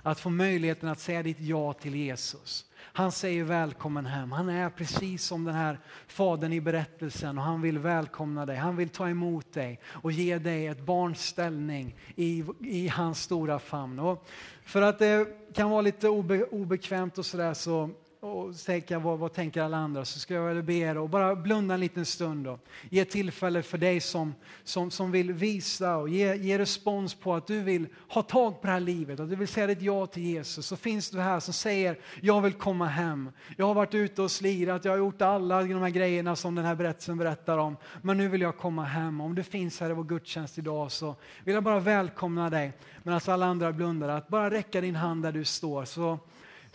[0.03, 2.66] Att få möjligheten att säga ditt ja till Jesus.
[2.93, 4.31] Han säger välkommen hem.
[4.31, 8.55] Han är precis som den här fadern i berättelsen och han vill välkomna dig.
[8.55, 13.59] Han vill ta emot dig och ge dig ett barns ställning i, i hans stora
[13.59, 13.99] famn.
[13.99, 14.27] Och
[14.63, 17.89] för att det kan vara lite obe, obekvämt och sådär så
[18.27, 21.73] och tänka vad, vad tänker alla andra så ska jag be er och bara blunda
[21.73, 22.59] en liten stund och
[22.89, 27.47] ge tillfälle för dig som, som, som vill visa och ge, ge respons på att
[27.47, 30.23] du vill ha tag på det här livet, att du vill säga ditt ja till
[30.23, 30.65] Jesus.
[30.65, 33.31] Så finns du här som säger jag vill komma hem.
[33.57, 36.65] Jag har varit ute och slirat, jag har gjort alla de här grejerna som den
[36.65, 37.77] här berättelsen berättar om.
[38.01, 39.21] Men nu vill jag komma hem.
[39.21, 42.73] Om du finns här i vår gudstjänst idag så vill jag bara välkomna dig
[43.03, 44.09] medan alltså alla andra blundar.
[44.09, 45.85] Att bara räcka din hand där du står.
[45.85, 46.19] Så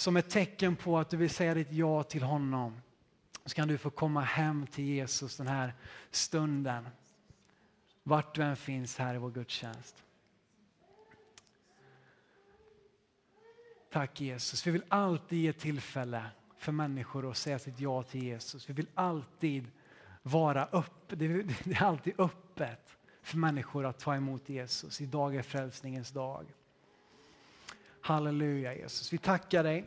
[0.03, 2.81] som ett tecken på att du vill säga ditt ja till honom
[3.45, 5.75] så kan du få komma hem till Jesus den här
[6.11, 6.89] stunden.
[8.03, 10.03] Vart du än finns här i vår gudstjänst.
[13.91, 14.67] Tack Jesus.
[14.67, 16.27] Vi vill alltid ge tillfälle
[16.57, 18.69] för människor att säga sitt ja till Jesus.
[18.69, 19.71] Vi vill alltid
[20.23, 21.19] vara öppet.
[21.19, 25.01] Det är alltid öppet för människor att ta emot Jesus.
[25.01, 26.47] Idag är frälsningens dag.
[28.03, 29.13] Halleluja Jesus.
[29.13, 29.85] Vi tackar dig